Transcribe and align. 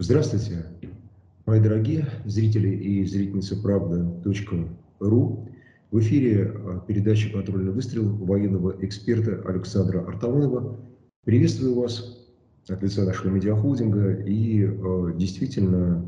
Здравствуйте, 0.00 0.64
мои 1.44 1.58
дорогие 1.58 2.06
зрители 2.24 2.68
и 2.68 3.04
зрительницы 3.04 3.60
правда.ру. 3.60 5.48
В 5.90 5.98
эфире 5.98 6.52
а, 6.54 6.84
передача 6.86 7.32
«Контрольный 7.32 7.72
выстрел» 7.72 8.08
военного 8.08 8.76
эксперта 8.80 9.42
Александра 9.44 10.06
Артамонова. 10.06 10.78
Приветствую 11.24 11.74
вас 11.74 12.16
от 12.68 12.80
лица 12.80 13.04
нашего 13.04 13.30
медиахолдинга. 13.30 14.22
И 14.22 14.66
э, 14.66 15.12
действительно, 15.16 16.04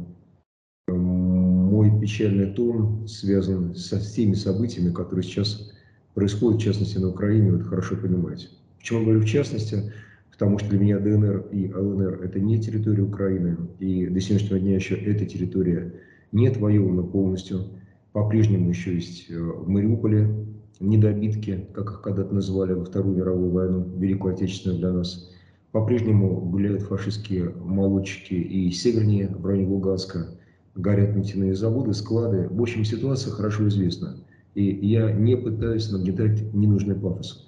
мой 0.87 2.01
печальный 2.01 2.55
тон 2.55 3.09
связан 3.09 3.75
со 3.75 3.99
всеми 3.99 4.35
событиями, 4.35 4.93
которые 4.93 5.25
сейчас 5.25 5.73
происходят, 6.15 6.61
в 6.61 6.65
частности, 6.65 6.99
на 6.99 7.09
Украине. 7.09 7.51
Вы 7.51 7.57
это 7.59 7.67
хорошо 7.67 7.97
понимаете. 7.97 8.51
Почему 8.79 9.01
я 9.01 9.05
говорю 9.07 9.21
в 9.23 9.27
частности? 9.27 9.93
Потому 10.41 10.59
что 10.59 10.71
для 10.71 10.79
меня 10.79 10.99
ДНР 10.99 11.49
и 11.53 11.71
ЛНР– 11.71 12.23
это 12.25 12.41
не 12.41 12.59
территория 12.59 13.03
Украины, 13.03 13.59
и 13.79 14.07
до 14.07 14.21
сегодняшнего 14.21 14.59
дня 14.59 14.75
еще 14.75 14.95
эта 14.95 15.27
территория 15.27 15.93
не 16.33 16.47
отвоевана 16.47 17.03
полностью. 17.03 17.65
По-прежнему 18.13 18.71
еще 18.71 18.95
есть 18.95 19.27
э, 19.29 19.39
в 19.39 19.69
Мариуполе 19.69 20.47
недобитки, 20.81 21.67
как 21.75 21.91
их 21.91 22.01
когда-то 22.01 22.35
называли 22.35 22.73
во 22.73 22.87
Вторую 22.87 23.19
мировую 23.19 23.51
войну, 23.51 23.87
Великую 23.99 24.33
Отечественную 24.33 24.79
для 24.79 24.93
нас. 24.93 25.31
По-прежнему 25.73 26.41
гуляют 26.41 26.81
фашистские 26.85 27.51
молодчики 27.63 28.33
и 28.33 28.71
севернее, 28.71 29.29
в 29.29 29.45
районе 29.45 29.69
Луганска, 29.69 30.39
горят 30.75 31.15
нефтяные 31.17 31.55
заводы, 31.55 31.93
склады. 31.93 32.49
В 32.51 32.63
общем, 32.63 32.87
ситуация 32.87 33.31
хорошо 33.31 33.69
известна. 33.69 34.17
И 34.55 34.65
я 34.65 35.13
не 35.13 35.37
пытаюсь 35.37 35.93
нагнетать 35.93 36.55
ненужный 36.55 36.95
пафос. 36.95 37.47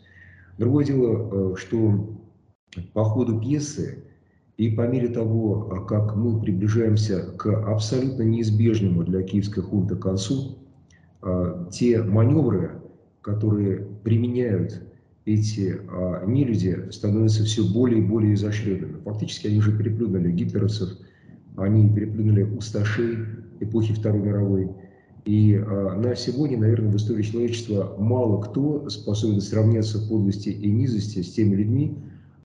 Другое 0.59 0.85
дело, 0.85 1.55
э, 1.55 1.57
что 1.57 2.19
по 2.93 3.05
ходу 3.05 3.41
пьесы 3.41 4.05
и 4.57 4.71
по 4.71 4.87
мере 4.87 5.09
того, 5.09 5.71
а, 5.71 5.81
как 5.85 6.17
мы 6.17 6.41
приближаемся 6.41 7.23
к 7.37 7.47
абсолютно 7.47 8.23
неизбежному 8.23 9.05
для 9.05 9.23
киевской 9.23 9.63
хунты 9.63 9.97
концу, 9.97 10.59
а, 11.23 11.69
те 11.71 12.03
маневры, 12.03 12.83
которые 13.23 13.81
применяют 14.05 14.83
эти 15.25 15.79
а, 15.89 16.25
нелюди, 16.27 16.91
становятся 16.91 17.45
все 17.45 17.65
более 17.73 18.01
и 18.03 18.07
более 18.07 18.35
изощренными. 18.35 19.01
Фактически 19.05 19.49
они 19.49 19.59
уже 19.59 19.77
переплюнули 19.77 20.31
гитлеровцев, 20.33 20.91
они 21.57 21.93
переплюнули 21.95 22.43
усташей 22.43 23.19
эпохи 23.61 23.95
Второй 23.95 24.21
мировой. 24.21 24.71
И 25.25 25.57
на 25.57 26.17
сегодня, 26.17 26.59
наверное, 26.59 26.91
в 26.91 26.97
истории 26.97 27.23
человечества 27.23 27.95
мало 27.97 28.43
кто 28.43 28.89
способен 28.91 29.41
сравняться 29.41 30.05
подлости 30.09 30.49
и 30.49 30.69
низости 30.69 31.23
с 31.23 31.33
теми 31.33 31.55
людьми, 31.55 31.97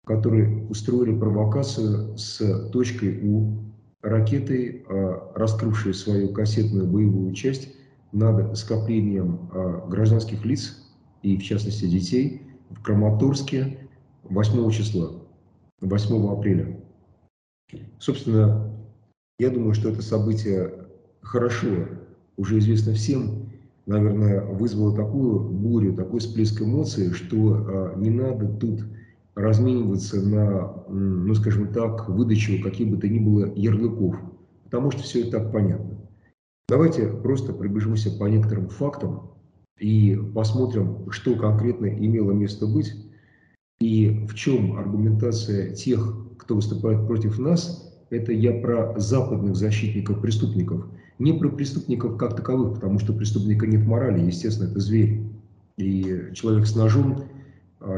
которые 0.08 0.66
устроили 0.69 1.17
провокацию 1.17 2.17
с 2.17 2.69
точкой 2.72 3.19
У 3.22 3.58
ракетой, 4.02 4.86
а, 4.88 5.33
раскрывшей 5.36 5.94
свою 5.94 6.30
кассетную 6.30 6.88
боевую 6.88 7.33
часть 7.33 7.75
над 8.14 8.58
скоплением 8.58 9.49
а, 9.52 9.86
гражданских 9.88 10.45
лиц 10.45 10.77
и, 11.23 11.38
в 11.38 11.44
частности, 11.44 11.86
детей 11.86 12.41
в 12.69 12.81
Краматорске 12.81 13.77
8 14.23 14.72
числа, 14.72 15.11
8 15.81 16.31
апреля. 16.31 16.80
Собственно, 17.99 18.73
я 19.39 19.49
думаю, 19.49 19.73
что 19.73 19.89
это 19.89 20.02
событие 20.02 20.88
хорошо 21.21 21.67
уже 22.38 22.59
известно 22.59 22.94
всем, 22.94 23.49
наверное, 23.86 24.42
вызвало 24.45 24.95
такую 24.95 25.39
бурю, 25.39 25.94
такой 25.95 26.21
всплеск 26.21 26.61
эмоций, 26.61 27.11
что 27.11 27.36
а, 27.36 27.95
не 27.97 28.09
надо 28.09 28.47
тут 28.47 28.86
размениваться 29.38 30.19
на, 30.19 30.83
ну 30.89 31.33
скажем 31.35 31.71
так, 31.71 32.09
выдачу 32.09 32.61
каких 32.63 32.89
бы 32.89 32.97
то 32.97 33.07
ни 33.07 33.19
было 33.19 33.53
ярлыков, 33.55 34.16
потому 34.63 34.91
что 34.91 35.03
все 35.03 35.21
это 35.21 35.39
так 35.39 35.52
понятно. 35.52 35.99
Давайте 36.67 37.07
просто 37.07 37.53
пробежимся 37.53 38.11
по 38.11 38.25
некоторым 38.25 38.67
фактам 38.67 39.31
и 39.80 40.19
посмотрим, 40.33 41.09
что 41.11 41.35
конкретно 41.35 41.85
имело 41.85 42.31
место 42.31 42.65
быть 42.65 42.93
и 43.80 44.25
в 44.27 44.33
чем 44.33 44.75
аргументация 44.75 45.73
тех, 45.73 46.15
кто 46.39 46.55
выступает 46.55 47.05
против 47.05 47.37
нас. 47.37 47.83
Это 48.09 48.31
я 48.31 48.54
про 48.54 48.99
западных 48.99 49.55
защитников 49.55 50.19
преступников, 50.21 50.87
не 51.19 51.33
про 51.33 51.49
преступников 51.49 52.17
как 52.17 52.36
таковых, 52.36 52.75
потому 52.75 52.99
что 52.99 53.14
преступника 53.14 53.67
нет 53.67 53.86
морали, 53.86 54.25
естественно, 54.25 54.69
это 54.69 54.80
зверь. 54.80 55.21
И 55.77 56.31
человек 56.33 56.65
с 56.65 56.75
ножом 56.75 57.25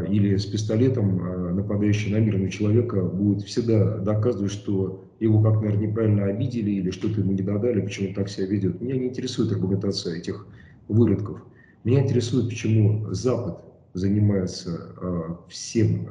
или 0.10 0.36
с 0.36 0.46
пистолетом 0.46 1.22
а, 1.22 1.54
нападающий 1.54 2.12
на 2.12 2.18
мирного 2.18 2.50
человека 2.50 3.02
будет 3.02 3.44
всегда 3.44 3.98
доказывать, 3.98 4.52
что 4.52 5.06
его 5.22 5.42
как, 5.42 5.62
наверное, 5.62 5.88
неправильно 5.88 6.26
обидели 6.26 6.72
или 6.72 6.92
что-то 6.92 7.22
ему 7.22 7.32
не 7.32 7.42
додали, 7.42 7.82
почему 7.82 8.10
он 8.10 8.14
так 8.14 8.30
себя 8.30 8.48
ведет. 8.48 8.82
Меня 8.82 8.98
не 8.98 9.08
интересует 9.08 9.52
аргументация 9.54 10.18
этих 10.18 10.48
выродков. 10.90 11.42
Меня 11.86 12.04
интересует, 12.04 12.50
почему 12.50 13.14
Запад 13.14 13.64
занимается 13.94 14.94
э, 15.02 15.36
всем 15.48 16.08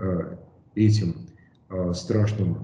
этим 0.75 1.15
страшным 1.93 2.57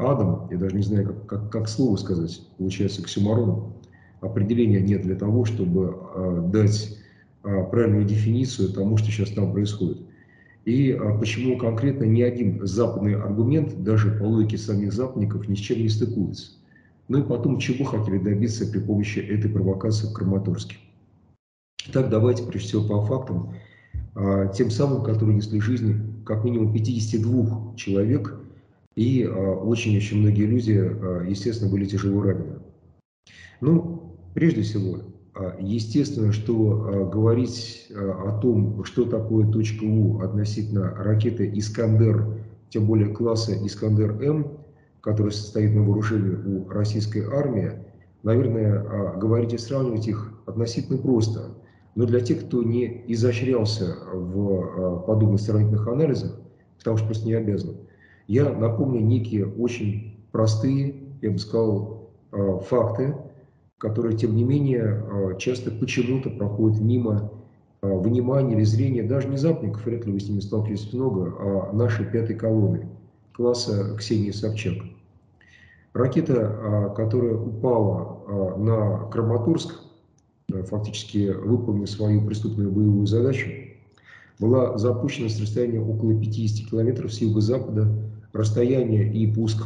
адом. 0.00 0.48
Я 0.50 0.58
даже 0.58 0.76
не 0.76 0.82
знаю, 0.82 1.06
как, 1.06 1.26
как, 1.26 1.50
как 1.50 1.68
слово 1.68 1.96
сказать. 1.96 2.42
Получается, 2.58 3.00
оксюмарон. 3.00 3.72
Определения 4.20 4.80
нет 4.80 5.02
для 5.02 5.14
того, 5.14 5.44
чтобы 5.44 6.50
дать 6.52 6.98
правильную 7.42 8.04
дефиницию 8.04 8.72
тому, 8.72 8.96
что 8.98 9.10
сейчас 9.10 9.30
там 9.30 9.52
происходит. 9.52 9.98
И 10.64 10.92
а, 10.92 11.18
почему 11.18 11.58
конкретно 11.58 12.04
ни 12.04 12.22
один 12.22 12.66
западный 12.66 13.16
аргумент, 13.16 13.82
даже 13.82 14.10
по 14.12 14.24
логике 14.24 14.58
самих 14.58 14.92
западников, 14.92 15.48
ни 15.48 15.54
с 15.54 15.58
чем 15.58 15.78
не 15.78 15.88
стыкуется. 15.88 16.52
Ну 17.08 17.18
и 17.18 17.22
потом, 17.22 17.58
чего 17.58 17.84
хотели 17.84 18.18
добиться 18.18 18.66
при 18.66 18.78
помощи 18.78 19.18
этой 19.18 19.50
провокации 19.50 20.06
в 20.06 20.14
Краматорске. 20.14 20.76
Так, 21.92 22.08
давайте 22.08 22.44
прежде 22.44 22.68
всего 22.68 22.88
по 22.88 23.04
фактам. 23.04 23.54
А, 24.14 24.48
тем 24.48 24.70
самым, 24.70 25.02
которые 25.02 25.36
несли 25.36 25.60
жизни 25.60 26.00
как 26.24 26.44
минимум 26.44 26.72
52 26.72 27.76
человек, 27.76 28.40
и 28.96 29.26
очень-очень 29.26 30.20
многие 30.20 30.46
люди, 30.46 30.70
естественно, 31.28 31.68
были 31.68 31.84
тяжело 31.84 32.22
ранены. 32.22 32.60
Ну, 33.60 34.16
прежде 34.34 34.62
всего, 34.62 34.98
а, 34.98 35.13
естественно, 35.58 36.32
что 36.32 36.86
а, 36.86 37.04
говорить 37.04 37.88
а, 37.90 38.28
о 38.28 38.40
том, 38.40 38.84
что 38.84 39.04
такое 39.04 39.50
точка 39.50 39.84
У 39.84 40.20
относительно 40.20 40.90
ракеты 40.90 41.50
«Искандер», 41.54 42.38
тем 42.70 42.86
более 42.86 43.08
класса 43.08 43.52
«Искандер-М», 43.66 44.58
который 45.00 45.32
состоит 45.32 45.74
на 45.74 45.82
вооружении 45.82 46.34
у 46.34 46.68
российской 46.68 47.24
армии, 47.26 47.72
наверное, 48.22 49.16
говорить 49.16 49.52
и 49.52 49.58
сравнивать 49.58 50.08
их 50.08 50.32
относительно 50.46 50.98
просто. 50.98 51.54
Но 51.94 52.06
для 52.06 52.20
тех, 52.20 52.46
кто 52.46 52.62
не 52.62 53.04
изощрялся 53.08 53.96
в 54.12 55.04
подобных 55.06 55.40
сравнительных 55.42 55.86
анализах, 55.86 56.40
потому 56.78 56.96
что 56.96 57.06
просто 57.06 57.26
не 57.26 57.34
обязан, 57.34 57.76
я 58.28 58.50
напомню 58.50 59.00
некие 59.00 59.46
очень 59.46 60.24
простые, 60.32 60.94
я 61.20 61.30
бы 61.30 61.38
сказал, 61.38 62.10
факты, 62.66 63.14
которые, 63.84 64.16
тем 64.16 64.34
не 64.34 64.44
менее, 64.44 64.82
а, 64.82 65.34
часто 65.34 65.70
почему-то 65.70 66.30
проходят 66.30 66.80
мимо 66.80 67.30
а, 67.82 67.88
внимания 67.88 68.54
или 68.54 68.64
зрения 68.64 69.02
даже 69.02 69.28
не 69.28 69.36
западников, 69.36 69.84
вряд 69.84 70.06
ли 70.06 70.12
вы 70.12 70.20
с 70.20 70.26
ними 70.26 70.40
сталкиваетесь 70.40 70.90
много, 70.94 71.34
а 71.38 71.70
нашей 71.74 72.06
пятой 72.06 72.34
колонны 72.34 72.88
класса 73.34 73.94
Ксении 73.98 74.30
Собчак. 74.30 74.82
Ракета, 75.92 76.34
а, 76.50 76.88
которая 76.96 77.34
упала 77.34 78.56
на 78.56 79.06
Краматорск, 79.10 79.74
фактически 80.48 81.28
выполнив 81.28 81.90
свою 81.90 82.24
преступную 82.26 82.72
боевую 82.72 83.06
задачу, 83.06 83.50
была 84.38 84.78
запущена 84.78 85.28
с 85.28 85.38
расстояния 85.38 85.82
около 85.82 86.18
50 86.18 86.70
километров 86.70 87.12
с 87.12 87.20
юго-запада. 87.20 87.86
Расстояние 88.32 89.12
и 89.12 89.30
пуск, 89.30 89.62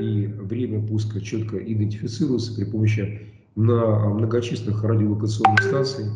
и 0.00 0.26
время 0.26 0.84
пуска 0.84 1.20
четко 1.20 1.56
идентифицируются 1.56 2.52
при 2.54 2.64
помощи 2.64 3.33
на 3.56 4.08
многочисленных 4.10 4.82
радиолокационных 4.82 5.62
станций, 5.62 6.06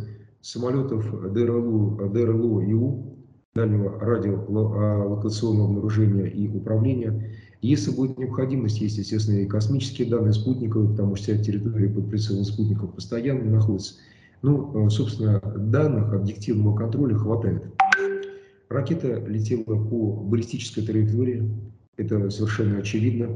самолетов 0.41 1.33
ДРЛУ, 1.33 2.11
ДРЛУ 2.11 2.63
ИУ, 2.63 3.19
дальнего 3.55 3.99
радиолокационного 3.99 5.69
обнаружения 5.69 6.27
и 6.27 6.49
управления. 6.49 7.33
Если 7.61 7.91
будет 7.91 8.19
необходимость, 8.19 8.81
есть, 8.81 8.99
естественно, 8.99 9.39
и 9.39 9.47
космические 9.47 10.09
данные 10.09 10.33
спутниковые, 10.33 10.91
потому 10.91 11.17
что 11.17 11.33
вся 11.33 11.43
территория 11.43 11.89
под 11.89 12.09
прицелом 12.09 12.45
спутников 12.45 12.95
постоянно 12.95 13.51
находится. 13.51 13.95
Ну, 14.43 14.87
э, 14.87 14.91
собственно, 14.91 15.41
данных 15.41 16.13
объективного 16.13 16.77
контроля 16.77 17.17
хватает. 17.17 17.65
Ракета 18.69 19.19
летела 19.27 19.65
по 19.65 20.13
баллистической 20.13 20.85
траектории, 20.85 21.51
это 21.97 22.31
совершенно 22.31 22.79
очевидно. 22.79 23.35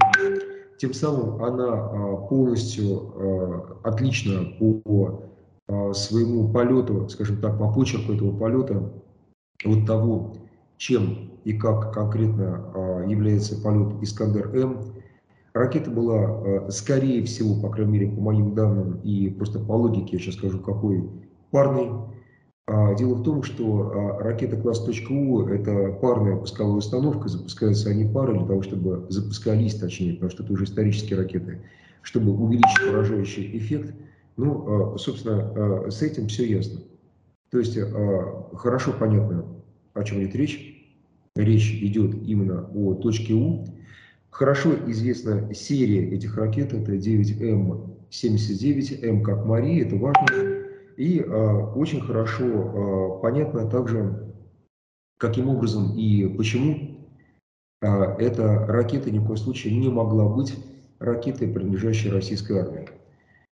Тем 0.82 0.94
самым 0.94 1.40
она 1.44 1.68
а, 1.74 2.16
полностью 2.28 3.12
а, 3.14 3.78
отлично 3.84 4.52
по 4.58 5.22
а, 5.68 5.92
своему 5.92 6.52
полету, 6.52 7.08
скажем 7.08 7.40
так, 7.40 7.56
по 7.56 7.72
почерку 7.72 8.12
этого 8.12 8.36
полета 8.36 8.92
от 9.64 9.86
того, 9.86 10.34
чем 10.78 11.30
и 11.44 11.52
как 11.52 11.94
конкретно 11.94 13.04
является 13.06 13.62
полет 13.62 14.02
Искандер-М, 14.02 14.94
Ракета 15.54 15.90
была, 15.90 16.68
скорее 16.70 17.22
всего, 17.26 17.60
по 17.60 17.68
крайней 17.68 17.92
мере, 17.92 18.08
по 18.08 18.20
моим 18.20 18.54
данным, 18.54 18.98
и 19.04 19.28
просто 19.28 19.60
по 19.60 19.74
логике, 19.74 20.16
я 20.16 20.18
сейчас 20.18 20.34
скажу, 20.34 20.58
какой 20.58 21.08
парный. 21.52 21.90
А, 22.66 22.94
дело 22.94 23.14
в 23.14 23.24
том, 23.24 23.42
что 23.42 23.90
а, 23.92 24.18
ракета 24.22 24.56
класс 24.56 24.86
.У– 25.10 25.46
это 25.48 25.90
парная 26.00 26.36
пусковая 26.36 26.76
установка, 26.76 27.28
запускаются 27.28 27.90
они 27.90 28.04
пары 28.04 28.34
для 28.34 28.46
того, 28.46 28.62
чтобы 28.62 29.04
запускались, 29.08 29.74
точнее, 29.74 30.12
потому 30.14 30.30
что 30.30 30.44
это 30.44 30.52
уже 30.52 30.64
исторические 30.64 31.18
ракеты, 31.18 31.62
чтобы 32.02 32.32
увеличить 32.32 32.86
поражающий 32.86 33.58
эффект. 33.58 33.94
Ну, 34.36 34.94
а, 34.94 34.98
собственно, 34.98 35.90
с 35.90 36.02
этим 36.02 36.28
все 36.28 36.46
ясно. 36.46 36.80
То 37.50 37.58
есть 37.58 37.76
хорошо 38.54 38.94
понятно, 38.98 39.44
о 39.94 40.04
чем 40.04 40.22
идет 40.22 40.36
речь. 40.36 40.68
Речь 41.34 41.82
идет 41.82 42.14
именно 42.26 42.70
о 42.74 42.94
точке 42.94 43.34
У. 43.34 43.66
Хорошо 44.30 44.70
известна 44.86 45.52
серия 45.52 46.08
этих 46.10 46.36
ракет, 46.36 46.72
это 46.72 46.92
9М79, 46.92 49.02
М 49.02 49.22
как 49.22 49.44
Мария, 49.44 49.84
это 49.84 49.96
важно. 49.96 50.51
И 50.96 51.20
э, 51.20 51.66
очень 51.74 52.00
хорошо 52.00 52.44
э, 52.44 53.22
понятно 53.22 53.68
также, 53.68 54.34
каким 55.18 55.48
образом 55.48 55.96
и 55.96 56.26
почему 56.26 56.98
э, 57.80 57.86
эта 58.18 58.66
ракета 58.66 59.10
ни 59.10 59.18
в 59.18 59.24
коем 59.24 59.36
случае 59.36 59.76
не 59.76 59.88
могла 59.88 60.28
быть 60.28 60.54
ракетой, 60.98 61.48
принадлежащей 61.48 62.10
российской 62.10 62.58
армии. 62.58 62.88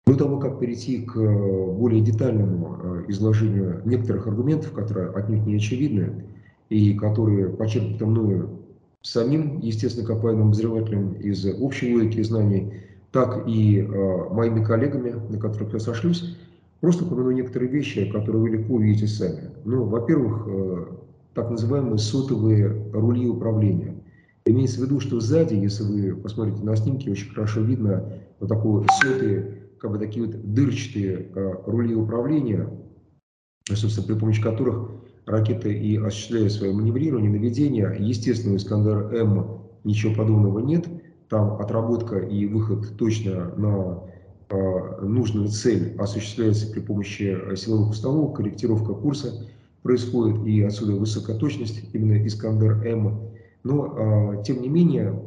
До 0.05 0.15
того, 0.15 0.37
как 0.37 0.59
перейти 0.59 1.03
к 1.03 1.15
более 1.15 2.01
детальному 2.01 3.05
изложению 3.07 3.81
некоторых 3.85 4.27
аргументов, 4.27 4.73
которые 4.73 5.09
отнюдь 5.09 5.45
не 5.45 5.55
очевидны, 5.55 6.25
и 6.69 6.93
которые 6.93 7.49
почерпнуты 7.49 8.05
мною 8.05 8.59
самим, 9.01 9.59
естественно, 9.59 10.05
копаемым 10.05 10.47
обозревателем 10.47 11.13
из 11.13 11.45
общей 11.45 11.95
логики 11.95 12.19
и 12.19 12.23
знаний, 12.23 12.73
так 13.11 13.47
и 13.47 13.81
моими 13.81 14.63
коллегами, 14.63 15.11
на 15.29 15.39
которых 15.39 15.73
я 15.73 15.79
сошлюсь, 15.79 16.37
Просто 16.83 17.05
упомяну 17.05 17.31
некоторые 17.31 17.71
вещи, 17.71 18.03
которые 18.11 18.41
вы 18.41 18.49
легко 18.49 18.73
увидите 18.73 19.07
сами. 19.07 19.51
Ну, 19.63 19.85
во-первых, 19.85 20.43
э, 20.49 20.85
так 21.33 21.49
называемые 21.49 21.97
сотовые 21.97 22.91
рули 22.91 23.25
управления. 23.25 23.95
Имеется 24.45 24.81
в 24.81 24.83
виду, 24.83 24.99
что 24.99 25.21
сзади, 25.21 25.53
если 25.53 25.83
вы 25.83 26.13
посмотрите 26.17 26.61
на 26.61 26.75
снимки, 26.75 27.07
очень 27.09 27.29
хорошо 27.29 27.61
видно 27.61 28.03
вот 28.41 28.49
такие 28.49 28.85
сотые, 29.01 29.59
как 29.79 29.91
бы 29.91 29.97
такие 29.97 30.25
вот 30.25 30.53
дырчатые 30.53 31.29
э, 31.33 31.53
рули 31.67 31.95
управления, 31.95 32.69
собственно, 33.69 34.05
при 34.05 34.19
помощи 34.19 34.41
которых 34.41 34.91
ракеты 35.25 35.73
и 35.73 35.95
осуществляют 35.95 36.51
свое 36.51 36.73
маневрирование, 36.73 37.31
наведение. 37.31 37.95
Естественно, 37.97 38.55
у 38.55 38.57
Искандер-М 38.57 39.61
ничего 39.85 40.13
подобного 40.15 40.59
нет. 40.59 40.85
Там 41.29 41.61
отработка 41.61 42.17
и 42.17 42.45
выход 42.45 42.97
точно 42.97 43.55
на 43.55 44.03
нужную 45.01 45.47
цель 45.47 45.95
осуществляется 45.97 46.71
при 46.71 46.79
помощи 46.79 47.23
э, 47.23 47.55
силовых 47.55 47.91
установок, 47.91 48.37
корректировка 48.37 48.93
курса 48.93 49.47
происходит, 49.81 50.45
и 50.45 50.61
отсюда 50.61 50.93
высокая 50.93 51.37
точность, 51.37 51.83
именно 51.93 52.25
Искандер-М. 52.25 53.31
Но, 53.63 54.33
э, 54.37 54.43
тем 54.43 54.61
не 54.61 54.69
менее, 54.69 55.21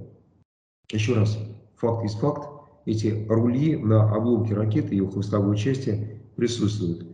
еще 0.91 1.15
раз, 1.15 1.39
факт 1.77 2.05
есть 2.05 2.19
факт, 2.19 2.49
эти 2.85 3.27
рули 3.29 3.77
на 3.77 4.15
обломке 4.15 4.55
ракеты 4.55 4.95
и 4.95 4.99
ее 4.99 5.09
хвостовой 5.09 5.57
части 5.57 6.21
присутствуют. 6.37 7.07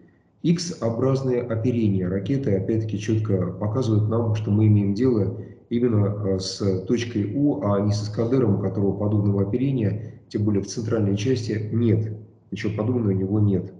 X-образное 0.42 1.40
оперение 1.40 2.08
ракеты, 2.08 2.56
опять-таки, 2.56 2.98
четко 2.98 3.46
показывает 3.46 4.08
нам, 4.08 4.34
что 4.34 4.50
мы 4.50 4.66
имеем 4.66 4.94
дело 4.94 5.38
именно 5.72 6.38
с 6.38 6.84
точкой 6.84 7.32
У, 7.34 7.62
а 7.62 7.80
не 7.80 7.92
с 7.92 8.02
Искандером, 8.02 8.56
у 8.56 8.58
которого 8.58 8.92
подобного 8.92 9.42
оперения 9.42 10.20
тем 10.28 10.44
более 10.44 10.62
в 10.62 10.66
центральной 10.66 11.16
части, 11.16 11.70
нет. 11.72 12.12
Ничего 12.50 12.76
подобного 12.76 13.12
у 13.12 13.16
него 13.16 13.40
нет. 13.40 13.72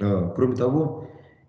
А, 0.00 0.30
кроме 0.34 0.56
того, 0.56 1.06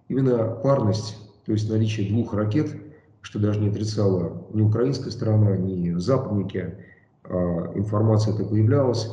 именно 0.10 0.46
парность, 0.64 1.18
то 1.46 1.54
есть 1.54 1.68
наличие 1.70 2.10
двух 2.10 2.36
ракет, 2.36 2.76
что 3.22 3.40
даже 3.40 3.60
не 3.60 3.70
отрицала 3.70 4.46
ни 4.54 4.62
украинская 4.62 5.12
сторона, 5.12 5.58
ни 5.58 5.92
западники, 5.94 6.76
а, 7.24 7.72
информация 7.74 8.36
это 8.36 8.46
появлялась, 8.46 9.10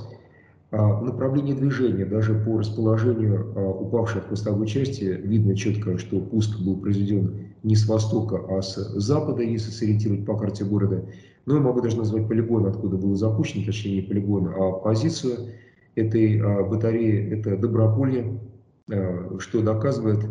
направление 0.71 1.55
движения, 1.55 2.05
даже 2.05 2.35
по 2.35 2.59
расположению 2.59 3.55
упавшей 3.81 4.21
хвостовой 4.21 4.67
части, 4.67 5.05
видно 5.05 5.57
четко, 5.57 5.97
что 5.97 6.21
пуск 6.21 6.61
был 6.61 6.77
произведен 6.77 7.49
не 7.63 7.75
с 7.75 7.89
востока, 7.89 8.41
а 8.49 8.63
с 8.63 8.75
запада, 8.97 9.43
если 9.43 9.71
сориентировать 9.71 10.27
по 10.27 10.37
карте 10.37 10.65
города. 10.65 11.05
Ну, 11.47 11.55
я 11.55 11.61
могу 11.61 11.81
даже 11.81 11.97
назвать 11.97 12.29
полигон, 12.29 12.67
откуда 12.67 12.97
было 12.97 13.17
запущено, 13.17 13.65
точнее 13.65 13.97
не 13.97 14.03
полигон, 14.03 14.49
а 14.49 14.73
позицию 14.73 15.49
этой 15.95 16.41
а, 16.41 16.63
батареи. 16.65 17.33
Это 17.33 17.57
Доброполье, 17.57 18.39
а, 18.91 19.39
что 19.39 19.63
доказывает, 19.63 20.27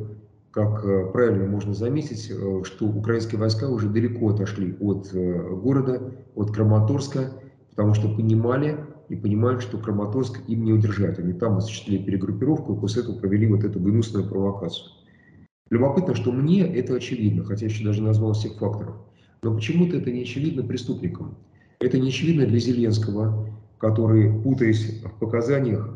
как 0.52 0.86
а, 0.86 1.08
правильно 1.08 1.46
можно 1.48 1.74
заметить, 1.74 2.32
а, 2.32 2.64
что 2.64 2.86
украинские 2.86 3.40
войска 3.40 3.68
уже 3.68 3.90
далеко 3.90 4.30
отошли 4.30 4.78
от 4.80 5.10
а, 5.14 5.56
города, 5.56 6.14
от 6.36 6.52
Краматорска, 6.52 7.32
потому 7.72 7.96
что 7.96 8.14
понимали 8.14 8.78
и 9.10 9.16
понимают, 9.16 9.62
что 9.62 9.78
Краматорск 9.78 10.42
им 10.48 10.66
не 10.66 10.74
удержать. 10.74 11.20
Они 11.20 11.34
там 11.34 11.58
осуществили 11.58 12.04
перегруппировку 12.04 12.76
и 12.76 12.80
после 12.80 13.04
этого 13.04 13.18
провели 13.18 13.48
вот 13.48 13.64
эту 13.64 13.80
гнусную 13.80 14.28
провокацию. 14.28 14.92
Любопытно, 15.70 16.16
что 16.16 16.32
мне 16.32 16.62
это 16.62 16.96
очевидно, 16.96 17.44
хотя 17.44 17.66
я 17.66 17.72
еще 17.72 17.84
даже 17.84 18.02
назвал 18.02 18.34
всех 18.34 18.54
факторов. 18.54 18.96
Но 19.42 19.54
почему-то 19.54 19.98
это 19.98 20.12
не 20.12 20.22
очевидно 20.22 20.64
преступникам. 20.64 21.38
Это 21.80 22.00
не 22.00 22.10
очевидно 22.10 22.46
для 22.46 22.60
Зеленского, 22.60 23.50
который, 23.78 24.32
путаясь 24.42 25.02
в 25.04 25.20
показаниях, 25.20 25.90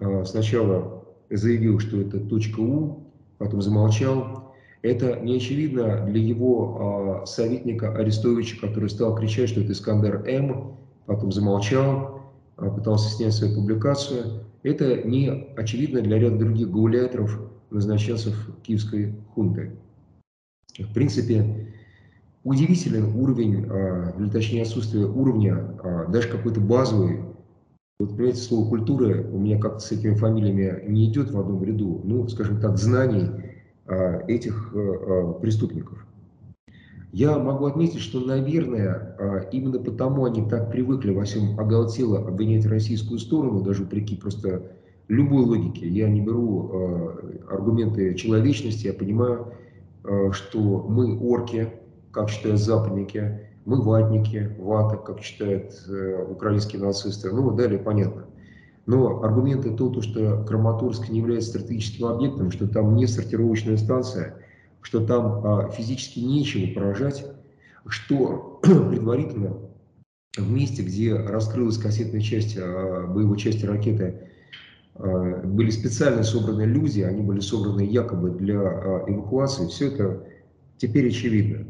а, 0.00 0.24
сначала 0.24 1.04
заявил, 1.30 1.78
что 1.78 2.00
это 2.00 2.20
точка 2.20 2.60
У, 2.60 3.04
потом 3.38 3.62
замолчал. 3.62 4.54
Это 4.82 5.18
не 5.20 5.36
очевидно 5.36 6.04
для 6.06 6.20
его 6.20 7.22
а, 7.22 7.26
советника 7.26 7.94
Арестовича, 7.94 8.60
который 8.60 8.90
стал 8.90 9.14
кричать, 9.16 9.48
что 9.48 9.60
это 9.60 9.72
Искандер 9.72 10.24
М, 10.26 10.76
потом 11.06 11.32
замолчал, 11.32 12.13
пытался 12.56 13.10
снять 13.14 13.34
свою 13.34 13.54
публикацию. 13.54 14.44
Это 14.62 15.02
не 15.02 15.28
очевидно 15.56 16.00
для 16.00 16.18
ряда 16.18 16.38
других 16.38 16.70
гауляторов, 16.70 17.40
назначенцев 17.70 18.34
киевской 18.62 19.14
хунты. 19.34 19.72
В 20.78 20.92
принципе, 20.92 21.70
удивительный 22.44 23.02
уровень, 23.02 23.66
а, 23.68 24.14
или 24.18 24.28
точнее 24.28 24.62
отсутствие 24.62 25.06
уровня, 25.06 25.76
а, 25.82 26.06
даже 26.06 26.28
какой-то 26.28 26.60
базовый. 26.60 27.20
Вот, 27.98 28.10
понимаете, 28.10 28.38
слово 28.38 28.68
культуры 28.68 29.28
у 29.30 29.38
меня 29.38 29.58
как-то 29.58 29.80
с 29.80 29.92
этими 29.92 30.14
фамилиями 30.14 30.84
не 30.88 31.10
идет 31.10 31.30
в 31.30 31.38
одном 31.38 31.62
ряду, 31.64 32.00
ну, 32.04 32.28
скажем 32.28 32.60
так, 32.60 32.78
знаний 32.78 33.28
а, 33.86 34.20
этих 34.28 34.72
преступников. 35.40 36.04
Я 37.14 37.38
могу 37.38 37.66
отметить, 37.66 38.00
что, 38.00 38.18
наверное, 38.18 39.46
именно 39.52 39.78
потому 39.78 40.24
они 40.24 40.48
так 40.48 40.72
привыкли 40.72 41.12
во 41.14 41.22
всем 41.22 41.56
оголтело 41.60 42.18
обвинять 42.18 42.66
российскую 42.66 43.20
сторону, 43.20 43.62
даже 43.62 43.84
вопреки 43.84 44.16
просто 44.16 44.72
любой 45.06 45.44
логике. 45.44 45.86
Я 45.86 46.08
не 46.08 46.20
беру 46.20 47.12
аргументы 47.48 48.16
человечности, 48.16 48.88
я 48.88 48.92
понимаю, 48.92 49.52
что 50.32 50.58
мы 50.88 51.16
орки, 51.16 51.72
как 52.10 52.30
считают 52.30 52.58
западники, 52.60 53.42
мы 53.64 53.80
ватники, 53.80 54.50
вата, 54.58 54.96
как 54.96 55.20
считают 55.20 55.70
э, 55.88 56.26
украинские 56.28 56.82
нацисты, 56.82 57.30
ну 57.30 57.52
далее 57.52 57.78
понятно. 57.78 58.24
Но 58.86 59.22
аргументы 59.22 59.70
то, 59.70 60.02
что 60.02 60.44
Краматорск 60.46 61.08
не 61.08 61.20
является 61.20 61.50
стратегическим 61.50 62.06
объектом, 62.06 62.50
что 62.50 62.66
там 62.66 62.96
не 62.96 63.06
сортировочная 63.06 63.76
станция, 63.76 64.36
что 64.84 65.00
там 65.00 65.40
а, 65.44 65.70
физически 65.70 66.20
нечего 66.20 66.72
поражать, 66.74 67.24
что 67.86 68.60
предварительно 68.62 69.56
в 70.36 70.50
месте, 70.50 70.82
где 70.82 71.14
раскрылась 71.14 71.78
кассетная 71.78 72.20
часть, 72.20 72.56
а, 72.60 73.06
боевой 73.06 73.38
части 73.38 73.64
ракеты, 73.64 74.28
а, 74.96 75.40
были 75.42 75.70
специально 75.70 76.22
собраны 76.22 76.62
люди, 76.62 77.00
они 77.00 77.22
были 77.22 77.40
собраны 77.40 77.80
якобы 77.80 78.32
для 78.32 78.56
эвакуации, 78.56 79.68
все 79.68 79.88
это 79.88 80.28
теперь 80.76 81.08
очевидно. 81.08 81.66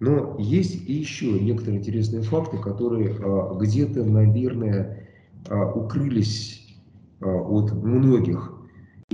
Но 0.00 0.36
есть 0.38 0.86
и 0.86 0.92
еще 0.92 1.40
некоторые 1.40 1.78
интересные 1.78 2.20
факты, 2.20 2.58
которые 2.58 3.16
где-то, 3.58 4.04
наверное, 4.04 5.08
укрылись 5.48 6.76
от 7.20 7.72
многих. 7.72 8.53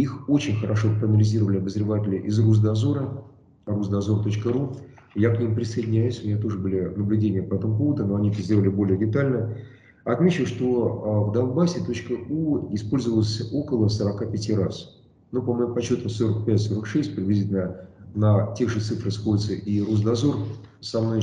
Их 0.01 0.31
очень 0.31 0.57
хорошо 0.57 0.89
проанализировали 0.99 1.59
обозреватели 1.59 2.17
из 2.17 2.39
Русдозора, 2.39 3.23
rusdozor.ru. 3.67 4.75
Я 5.15 5.35
к 5.35 5.39
ним 5.39 5.55
присоединяюсь, 5.55 6.23
у 6.25 6.27
меня 6.27 6.39
тоже 6.39 6.57
были 6.57 6.87
наблюдения 6.97 7.43
по 7.43 7.57
этому 7.57 7.77
поводу, 7.77 8.07
но 8.07 8.17
они 8.17 8.31
это 8.31 8.41
сделали 8.41 8.69
более 8.69 8.97
детально. 8.97 9.59
Отмечу, 10.05 10.47
что 10.47 11.27
в 11.29 11.33
Донбассе 11.33 11.81
.у 12.31 12.75
использовалось 12.75 13.53
около 13.53 13.89
45 13.89 14.51
раз. 14.57 15.03
Ну, 15.33 15.43
по 15.43 15.53
моему 15.53 15.75
подсчету, 15.75 16.09
45-46 16.09 17.15
приблизительно 17.15 17.87
на 18.15 18.55
тех 18.55 18.71
же 18.71 18.81
цифрах 18.81 19.13
сходится 19.13 19.53
и 19.53 19.83
Русдозор 19.83 20.37
со 20.81 21.03
мной. 21.03 21.21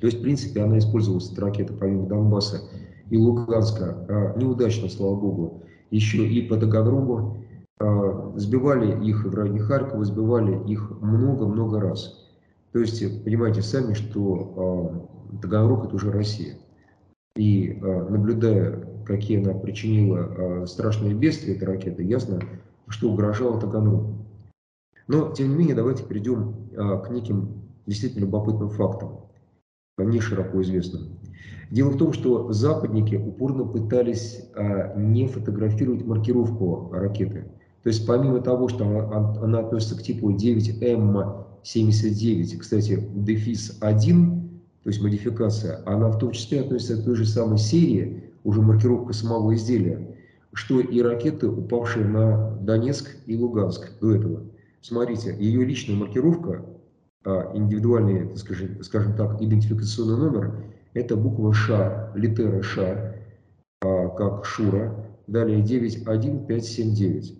То 0.00 0.06
есть, 0.08 0.18
в 0.18 0.22
принципе, 0.22 0.62
она 0.62 0.78
использовалась, 0.78 1.30
эта 1.30 1.40
ракета, 1.42 1.72
помимо 1.72 2.08
Донбасса, 2.08 2.62
и 3.10 3.16
Луганска, 3.16 4.34
неудачно, 4.36 4.88
слава 4.88 5.14
богу, 5.14 5.62
еще 5.92 6.26
и 6.26 6.42
по 6.48 6.56
Таганрогу, 6.56 7.36
сбивали 7.80 9.04
их 9.06 9.24
в 9.24 9.34
районе 9.34 9.60
Харькова, 9.60 10.04
сбивали 10.04 10.70
их 10.70 10.90
много-много 11.00 11.80
раз. 11.80 12.28
То 12.72 12.78
есть, 12.78 13.24
понимаете 13.24 13.62
сами, 13.62 13.94
что 13.94 15.08
Таганрог– 15.40 15.84
это 15.86 15.96
уже 15.96 16.12
Россия. 16.12 16.56
И 17.36 17.78
наблюдая, 17.80 18.86
какие 19.06 19.42
она 19.42 19.58
причинила 19.58 20.66
страшные 20.66 21.14
бедствия, 21.14 21.56
эта 21.56 21.66
ракета, 21.66 22.02
ясно, 22.02 22.40
что 22.88 23.10
угрожало 23.10 23.60
Таганрогу. 23.60 24.26
Но, 25.08 25.32
тем 25.32 25.48
не 25.48 25.54
менее, 25.56 25.74
давайте 25.74 26.04
перейдем 26.04 26.54
к 26.74 27.08
неким 27.10 27.62
действительно 27.86 28.26
любопытным 28.26 28.68
фактам, 28.68 29.20
не 29.98 30.20
широко 30.20 30.60
известным. 30.62 31.18
Дело 31.70 31.90
в 31.90 31.96
том, 31.96 32.12
что 32.12 32.52
западники 32.52 33.16
упорно 33.16 33.64
пытались 33.64 34.50
не 34.96 35.26
фотографировать 35.28 36.04
маркировку 36.04 36.90
ракеты. 36.92 37.46
То 37.82 37.88
есть 37.88 38.06
помимо 38.06 38.40
того, 38.40 38.68
что 38.68 38.84
она, 38.84 39.40
она 39.40 39.60
относится 39.60 39.96
к 39.96 40.02
типу 40.02 40.30
9М79, 40.32 42.58
кстати, 42.58 43.08
дефис 43.14 43.78
1, 43.80 44.40
то 44.82 44.90
есть 44.90 45.02
модификация, 45.02 45.82
она 45.86 46.08
в 46.08 46.18
том 46.18 46.32
числе 46.32 46.60
относится 46.60 47.00
к 47.00 47.04
той 47.04 47.16
же 47.16 47.26
самой 47.26 47.58
серии, 47.58 48.24
уже 48.44 48.62
маркировка 48.62 49.12
самого 49.12 49.54
изделия, 49.54 50.16
что 50.52 50.80
и 50.80 51.00
ракеты, 51.00 51.48
упавшие 51.48 52.06
на 52.06 52.56
Донецк 52.60 53.16
и 53.26 53.36
Луганск 53.36 53.90
до 54.00 54.14
этого. 54.14 54.42
Смотрите, 54.82 55.36
ее 55.38 55.64
личная 55.64 55.96
маркировка, 55.96 56.64
а, 57.24 57.52
индивидуальный, 57.54 58.36
скажем, 58.36 58.82
скажем 58.82 59.14
так, 59.14 59.40
идентификационный 59.42 60.16
номер, 60.16 60.64
это 60.94 61.16
буква 61.16 61.52
Ш, 61.52 62.12
литера 62.14 62.62
Ш, 62.62 63.14
а, 63.82 64.08
как 64.08 64.44
Шура, 64.44 65.06
далее 65.26 65.62
91579. 65.62 67.39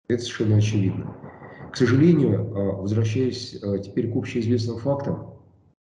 Это 0.07 0.21
совершенно 0.21 0.57
очевидно. 0.57 1.15
К 1.71 1.77
сожалению, 1.77 2.51
а, 2.55 2.81
возвращаясь 2.81 3.57
а, 3.63 3.77
теперь 3.79 4.11
к 4.11 4.15
общеизвестным 4.15 4.77
фактам, 4.77 5.33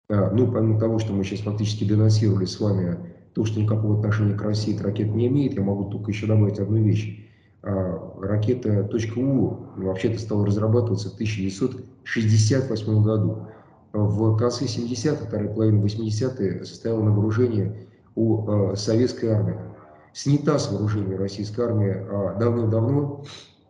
а, 0.08 0.30
ну, 0.30 0.50
помимо 0.50 0.80
того, 0.80 0.99
что 0.99 1.12
мы 1.12 1.23
сейчас 1.23 1.40
фактически 1.40 1.85
денонсировали 1.85 2.46
с 2.46 2.58
вами 2.58 2.96
то, 3.35 3.44
что 3.44 3.61
никакого 3.61 3.99
отношения 3.99 4.35
к 4.35 4.42
России 4.42 4.75
эта 4.75 4.85
ракета 4.85 5.11
не 5.11 5.26
имеет, 5.26 5.54
я 5.54 5.62
могу 5.62 5.90
только 5.90 6.11
еще 6.11 6.26
добавить 6.26 6.58
одну 6.58 6.82
вещь. 6.82 7.23
Ракета 7.62 8.88
.У 9.16 9.56
вообще-то 9.76 10.18
стала 10.20 10.46
разрабатываться 10.46 11.11
в 11.11 11.14
1968 11.14 13.02
году. 13.02 13.49
В 13.92 14.37
конце 14.37 14.66
70-х, 14.66 15.26
второй 15.26 15.49
половине 15.49 15.85
80-х 15.85 16.64
состояла 16.64 17.02
на 17.02 17.11
вооружении 17.11 17.88
у 18.14 18.75
советской 18.76 19.30
армии. 19.30 19.56
Снята 20.12 20.61
с 20.61 20.70
вооружения 20.70 21.16
российской 21.16 21.62
армии 21.62 21.96
давным-давно, 22.38 23.25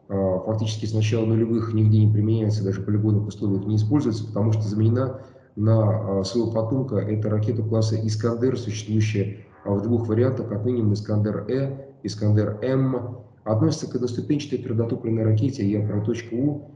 фактически 0.09 0.87
с 0.87 0.95
начала 0.95 1.27
нулевых 1.27 1.75
нигде 1.75 2.05
не 2.05 2.13
применяется, 2.13 2.65
даже 2.65 2.81
в 2.81 2.85
полигонных 2.85 3.27
условиях 3.27 3.67
не 3.67 3.77
используется, 3.77 4.27
потому 4.27 4.53
что 4.53 4.63
заменена 4.63 5.21
на 5.57 6.21
а, 6.21 6.25
своего 6.25 6.53
потомка 6.53 6.97
это 6.97 7.31
ракета 7.31 7.63
класса 7.63 7.97
«Искандер», 8.07 8.59
существующая 8.59 9.47
а, 9.65 9.73
в 9.73 9.83
двух 9.83 10.07
вариантах, 10.07 10.49
как 10.49 10.65
минимум 10.65 10.93
«Искандер-Э», 10.93 11.87
«Искандер-М». 12.03 13.19
Относится 13.45 13.91
к 13.91 13.95
одноступенчатой 13.95 14.59
твердотопливной 14.59 15.25
ракете, 15.25 15.69
я 15.69 15.87
про 15.87 16.01
точку 16.01 16.37
«У», 16.37 16.71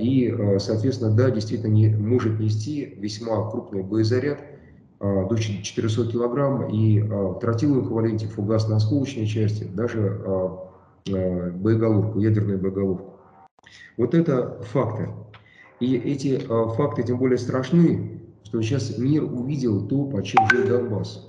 и, 0.00 0.56
соответственно, 0.58 1.14
да, 1.14 1.30
действительно 1.30 1.70
не, 1.70 1.88
может 1.88 2.40
нести 2.40 2.96
весьма 2.98 3.48
крупный 3.50 3.84
боезаряд, 3.84 4.40
до 4.98 5.36
400 5.36 6.10
килограмм, 6.10 6.68
и 6.68 7.00
в 7.00 7.38
тротиловом 7.38 7.84
эквиваленте 7.84 8.26
фугасно-осколочной 8.26 9.26
части 9.26 9.62
даже 9.62 10.20
Э, 10.26 10.48
боеголовку, 11.06 12.20
ядерную 12.20 12.58
боеголовку. 12.58 13.10
Вот 13.96 14.14
это 14.14 14.60
факты. 14.62 15.08
И 15.80 15.96
эти 15.96 16.40
э, 16.42 16.74
факты 16.76 17.02
тем 17.02 17.18
более 17.18 17.38
страшны, 17.38 18.20
что 18.44 18.60
сейчас 18.60 18.98
мир 18.98 19.24
увидел 19.24 19.86
то, 19.86 20.04
по 20.04 20.22
чем 20.22 20.46
жил 20.50 20.66
Донбасс. 20.66 21.26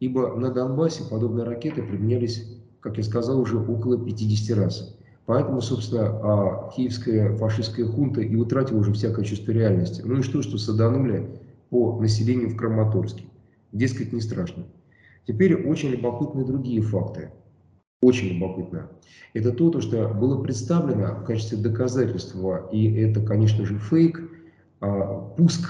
Ибо 0.00 0.34
на 0.36 0.50
Донбассе 0.50 1.04
подобные 1.04 1.44
ракеты 1.44 1.82
применялись, 1.82 2.46
как 2.80 2.96
я 2.96 3.02
сказал, 3.02 3.40
уже 3.40 3.58
около 3.58 4.02
50 4.02 4.56
раз. 4.56 4.96
Поэтому, 5.26 5.60
собственно, 5.60 6.06
а, 6.06 6.70
киевская 6.74 7.36
фашистская 7.36 7.86
хунта 7.86 8.22
и 8.22 8.34
утратила 8.34 8.78
уже 8.78 8.92
всякое 8.92 9.24
чувство 9.24 9.52
реальности. 9.52 10.02
Ну 10.04 10.18
и 10.18 10.22
что, 10.22 10.42
что 10.42 10.56
саданули 10.58 11.38
по 11.68 12.00
населению 12.00 12.48
в 12.50 12.56
Краматорске. 12.56 13.24
Дескать, 13.72 14.12
не 14.12 14.20
страшно. 14.20 14.64
Теперь 15.26 15.68
очень 15.68 15.90
любопытны 15.90 16.44
другие 16.44 16.80
факты 16.80 17.30
очень 18.02 18.34
любопытно, 18.34 18.88
это 19.34 19.52
то, 19.52 19.80
что 19.80 20.08
было 20.08 20.42
представлено 20.42 21.16
в 21.16 21.24
качестве 21.24 21.58
доказательства, 21.58 22.68
и 22.72 22.92
это, 22.94 23.20
конечно 23.20 23.64
же, 23.66 23.78
фейк, 23.78 24.20
а, 24.80 25.20
пуск 25.36 25.68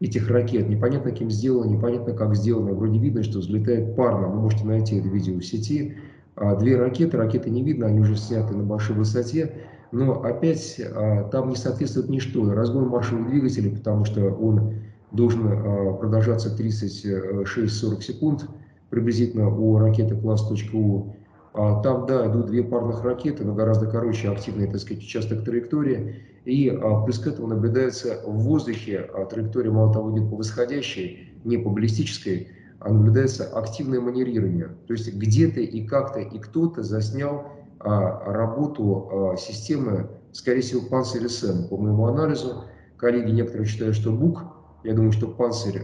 этих 0.00 0.28
ракет. 0.28 0.68
Непонятно, 0.68 1.12
кем 1.12 1.30
сделано, 1.30 1.70
непонятно, 1.70 2.12
как 2.12 2.34
сделано. 2.34 2.72
Вроде 2.72 2.98
видно, 2.98 3.22
что 3.22 3.38
взлетает 3.38 3.94
парно. 3.94 4.26
Вы 4.28 4.40
можете 4.40 4.64
найти 4.64 4.96
это 4.96 5.08
видео 5.08 5.38
в 5.38 5.44
сети. 5.44 5.96
А, 6.34 6.56
две 6.56 6.76
ракеты, 6.76 7.16
ракеты 7.16 7.50
не 7.50 7.62
видно, 7.62 7.86
они 7.86 8.00
уже 8.00 8.16
сняты 8.16 8.54
на 8.54 8.64
большой 8.64 8.96
высоте. 8.96 9.54
Но 9.92 10.22
опять 10.24 10.80
а, 10.80 11.28
там 11.30 11.48
не 11.48 11.56
соответствует 11.56 12.10
ничто. 12.10 12.52
Разгон 12.52 12.88
маршевых 12.88 13.28
двигателей, 13.28 13.70
потому 13.70 14.04
что 14.04 14.24
он 14.24 14.74
должен 15.12 15.98
продолжаться 15.98 16.54
36-40 16.58 18.02
секунд 18.02 18.48
приблизительно 18.90 19.48
у 19.48 19.78
ракеты 19.78 20.16
класс 20.16 20.48
.У 20.72 21.14
там, 21.54 22.06
да, 22.06 22.28
идут 22.28 22.46
две 22.46 22.64
парных 22.64 23.04
ракеты, 23.04 23.44
но 23.44 23.54
гораздо 23.54 23.86
короче 23.86 24.28
активные, 24.28 24.68
так 24.68 24.80
сказать, 24.80 25.04
участок 25.04 25.44
траектории. 25.44 26.24
И 26.44 26.68
а, 26.68 27.02
плюс 27.02 27.20
к 27.20 27.28
этому 27.28 27.46
наблюдается 27.46 28.20
в 28.26 28.38
воздухе 28.38 29.08
а, 29.14 29.24
траектория, 29.24 29.70
мало 29.70 29.92
того, 29.92 30.10
идет 30.12 30.28
по 30.30 30.36
восходящей, 30.36 31.32
не 31.44 31.56
по 31.56 31.70
баллистической, 31.70 32.48
а 32.80 32.92
наблюдается 32.92 33.44
активное 33.44 34.00
маневрирование. 34.00 34.70
То 34.88 34.94
есть 34.94 35.14
где-то 35.14 35.60
и 35.60 35.86
как-то 35.86 36.20
и 36.20 36.38
кто-то 36.38 36.82
заснял 36.82 37.52
работу 37.80 39.36
системы, 39.38 40.08
скорее 40.32 40.62
всего, 40.62 40.88
Панцирь 40.88 41.28
СМ. 41.28 41.68
По 41.68 41.76
моему 41.76 42.06
анализу, 42.06 42.64
коллеги 42.96 43.30
некоторые 43.30 43.66
считают, 43.66 43.94
что 43.94 44.10
БУК, 44.10 44.42
я 44.84 44.94
думаю, 44.94 45.12
что 45.12 45.28
Панцирь 45.28 45.82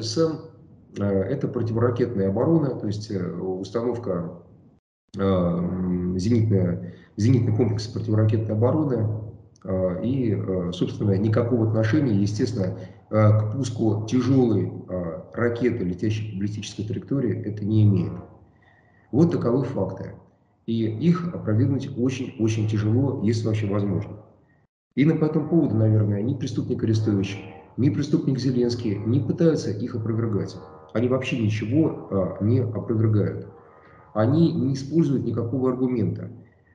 СМ– 0.00 0.36
это 0.96 1.48
противоракетная 1.48 2.28
оборона, 2.28 2.70
то 2.70 2.86
есть 2.86 3.10
э, 3.10 3.20
установка 3.20 4.32
зенитная, 5.14 6.94
зенитный 7.16 7.54
комплекс 7.56 7.86
противоракетной 7.86 8.54
обороны. 8.54 9.08
Э, 9.64 10.00
и, 10.02 10.34
э, 10.34 10.72
собственно, 10.72 11.16
никакого 11.16 11.68
отношения, 11.68 12.14
естественно, 12.14 12.76
к 13.10 13.54
пуску 13.56 14.06
тяжелой 14.06 14.72
ракеты, 15.32 15.84
летящей 15.84 16.30
по 16.30 16.38
баллистической 16.38 16.84
траектории, 16.84 17.42
это 17.42 17.64
не 17.64 17.82
имеет. 17.82 18.12
Вот 19.10 19.32
таковы 19.32 19.64
факты. 19.64 20.12
И 20.66 20.84
их 20.84 21.34
опровергнуть 21.34 21.90
очень-очень 21.98 22.68
тяжело, 22.68 23.20
если 23.24 23.48
вообще 23.48 23.66
возможно. 23.66 24.12
И 24.94 25.04
по 25.04 25.24
этому 25.24 25.48
поводу, 25.48 25.74
наверное, 25.74 26.22
ни 26.22 26.34
преступник 26.34 26.84
Арестович, 26.84 27.36
ни 27.76 27.90
преступник 27.90 28.38
Зеленский 28.38 28.96
не 28.96 29.18
пытаются 29.18 29.72
их 29.72 29.96
опровергать. 29.96 30.56
Они 30.92 31.08
вообще 31.08 31.36
ничего 31.42 32.38
не 32.40 32.60
опровергают 32.60 33.48
они 34.14 34.52
не 34.52 34.74
используют 34.74 35.24
никакого 35.24 35.70
аргумента. 35.70 36.30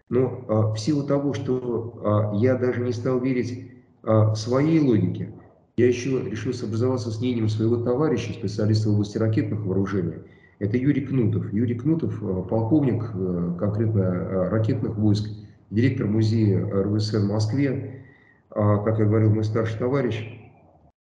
Но 0.10 0.46
а, 0.48 0.74
в 0.74 0.80
силу 0.80 1.04
того, 1.04 1.34
что 1.34 2.00
а, 2.04 2.36
я 2.36 2.56
даже 2.56 2.82
не 2.82 2.92
стал 2.92 3.20
верить 3.20 3.72
а, 4.04 4.36
своей 4.36 4.80
логике, 4.80 5.34
я 5.78 5.88
еще 5.88 6.22
решил 6.22 6.54
сообразоваться 6.54 7.12
с 7.12 7.20
мнением 7.20 7.50
своего 7.50 7.78
товарища, 7.78 8.34
специалиста 8.34 8.90
в 8.90 8.94
области 8.94 9.18
ракетных 9.18 9.66
вооружений. 9.66 10.20
Это 10.60 10.78
Юрий 10.78 11.06
Кнутов. 11.06 11.52
Юрий 11.52 11.76
Кнутов, 11.76 12.18
полковник 12.48 13.12
конкретно 13.60 14.50
ракетных 14.50 14.96
войск, 14.96 15.30
директор 15.70 16.08
музея 16.08 16.66
РВСН 16.66 17.28
в 17.28 17.34
Москве, 17.34 18.06
как 18.50 19.00
я 19.00 19.06
говорил, 19.06 19.34
мой 19.34 19.44
старший 19.44 19.78
товарищ. 19.78 20.40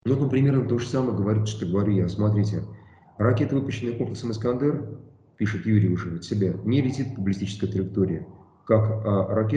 Ну, 0.06 0.16
он 0.20 0.30
примерно 0.30 0.68
то 0.68 0.78
же 0.78 0.88
самое 0.88 1.18
говорит, 1.18 1.48
что 1.48 1.66
говорю 1.66 1.94
я. 1.94 2.08
Смотрите, 2.08 2.62
ракета, 3.18 3.56
выпущенная 3.56 3.98
комплексом 3.98 4.30
«Искандер», 4.30 5.00
пишет 5.42 5.66
Юрий 5.66 5.90
уже 5.90 6.18
от 6.18 6.24
себя, 6.24 6.54
не 6.66 6.84
летит 6.84 7.16
по 7.16 7.22
баллистической 7.22 7.68
траектории, 7.68 8.28
как 8.64 8.84
а, 9.04 9.50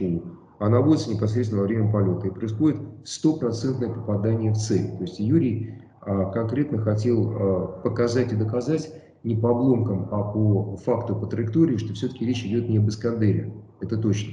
.У. 0.00 0.22
Она 0.58 0.80
вводится 0.80 1.14
непосредственно 1.14 1.62
во 1.62 1.68
время 1.68 1.92
полета 1.92 2.26
и 2.26 2.30
происходит 2.32 2.80
стопроцентное 3.04 3.88
попадание 3.88 4.50
в 4.50 4.56
цель. 4.56 4.96
То 4.96 5.02
есть 5.02 5.20
Юрий 5.20 5.74
а, 6.00 6.32
конкретно 6.32 6.78
хотел 6.78 7.30
а, 7.30 7.66
показать 7.84 8.32
и 8.32 8.36
доказать 8.36 8.92
не 9.22 9.36
по 9.36 9.50
обломкам, 9.50 10.08
а 10.10 10.24
по 10.24 10.76
факту, 10.78 11.14
по 11.14 11.28
траектории, 11.28 11.76
что 11.76 11.94
все-таки 11.94 12.26
речь 12.26 12.44
идет 12.44 12.68
не 12.68 12.78
об 12.78 12.88
Искандере. 12.88 13.54
Это 13.80 13.96
точно. 13.96 14.32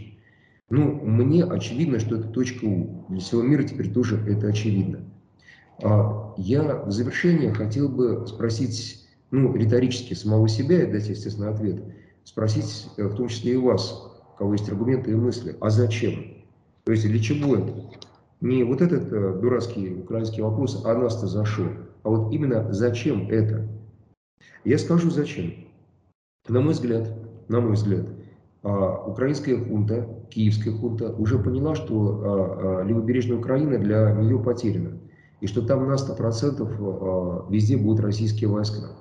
Ну, 0.72 0.92
мне 1.04 1.44
очевидно, 1.44 2.00
что 2.00 2.16
это 2.16 2.30
точка 2.30 2.66
У. 2.66 3.06
Для 3.10 3.20
всего 3.20 3.44
мира 3.44 3.62
теперь 3.62 3.94
тоже 3.94 4.18
это 4.28 4.48
очевидно. 4.48 5.02
А 5.84 6.34
я 6.36 6.82
в 6.84 6.90
завершение 6.90 7.54
хотел 7.54 7.90
бы 7.90 8.26
спросить 8.26 9.05
ну, 9.36 9.56
риторически 9.56 10.14
самого 10.14 10.48
себя 10.48 10.84
и 10.84 10.92
дать, 10.92 11.08
естественно, 11.08 11.50
ответ, 11.50 11.84
спросить 12.24 12.88
э, 12.98 13.08
в 13.08 13.16
том 13.16 13.28
числе 13.28 13.54
и 13.54 13.58
вас, 13.58 14.12
у 14.34 14.38
кого 14.38 14.54
есть 14.54 14.70
аргументы 14.70 15.12
и 15.12 15.16
мысли, 15.16 15.56
а 15.60 15.70
зачем? 15.70 16.44
То 16.84 16.92
есть 16.92 17.08
для 17.08 17.20
чего 17.20 17.56
это? 17.56 17.74
Не 18.42 18.64
вот 18.64 18.82
этот 18.82 19.12
э, 19.12 19.40
дурацкий 19.42 19.94
украинский 19.94 20.42
вопрос, 20.42 20.84
а 20.86 20.94
нас-то 20.94 21.28
за 21.28 21.46
что? 21.46 21.72
А 22.04 22.10
вот 22.10 22.32
именно 22.32 22.72
зачем 22.72 23.30
это? 23.30 23.68
Я 24.64 24.78
скажу 24.78 25.10
зачем. 25.10 25.54
На 26.48 26.62
мой 26.62 26.74
взгляд, 26.74 27.12
на 27.48 27.60
мой 27.60 27.74
взгляд, 27.74 28.06
а, 28.62 29.04
украинская 29.06 29.58
хунта, 29.58 30.08
киевская 30.30 30.74
хунта 30.74 31.12
уже 31.14 31.38
поняла, 31.40 31.76
что 31.76 31.94
а, 31.94 32.82
а, 32.82 32.84
левобережная 32.84 33.38
Украина 33.38 33.78
для 33.78 34.12
нее 34.14 34.40
потеряна. 34.40 35.00
И 35.42 35.48
что 35.48 35.62
там 35.62 35.88
на 35.88 35.96
100% 35.96 37.50
везде 37.50 37.78
будут 37.78 38.00
российские 38.00 38.50
войска. 38.50 38.92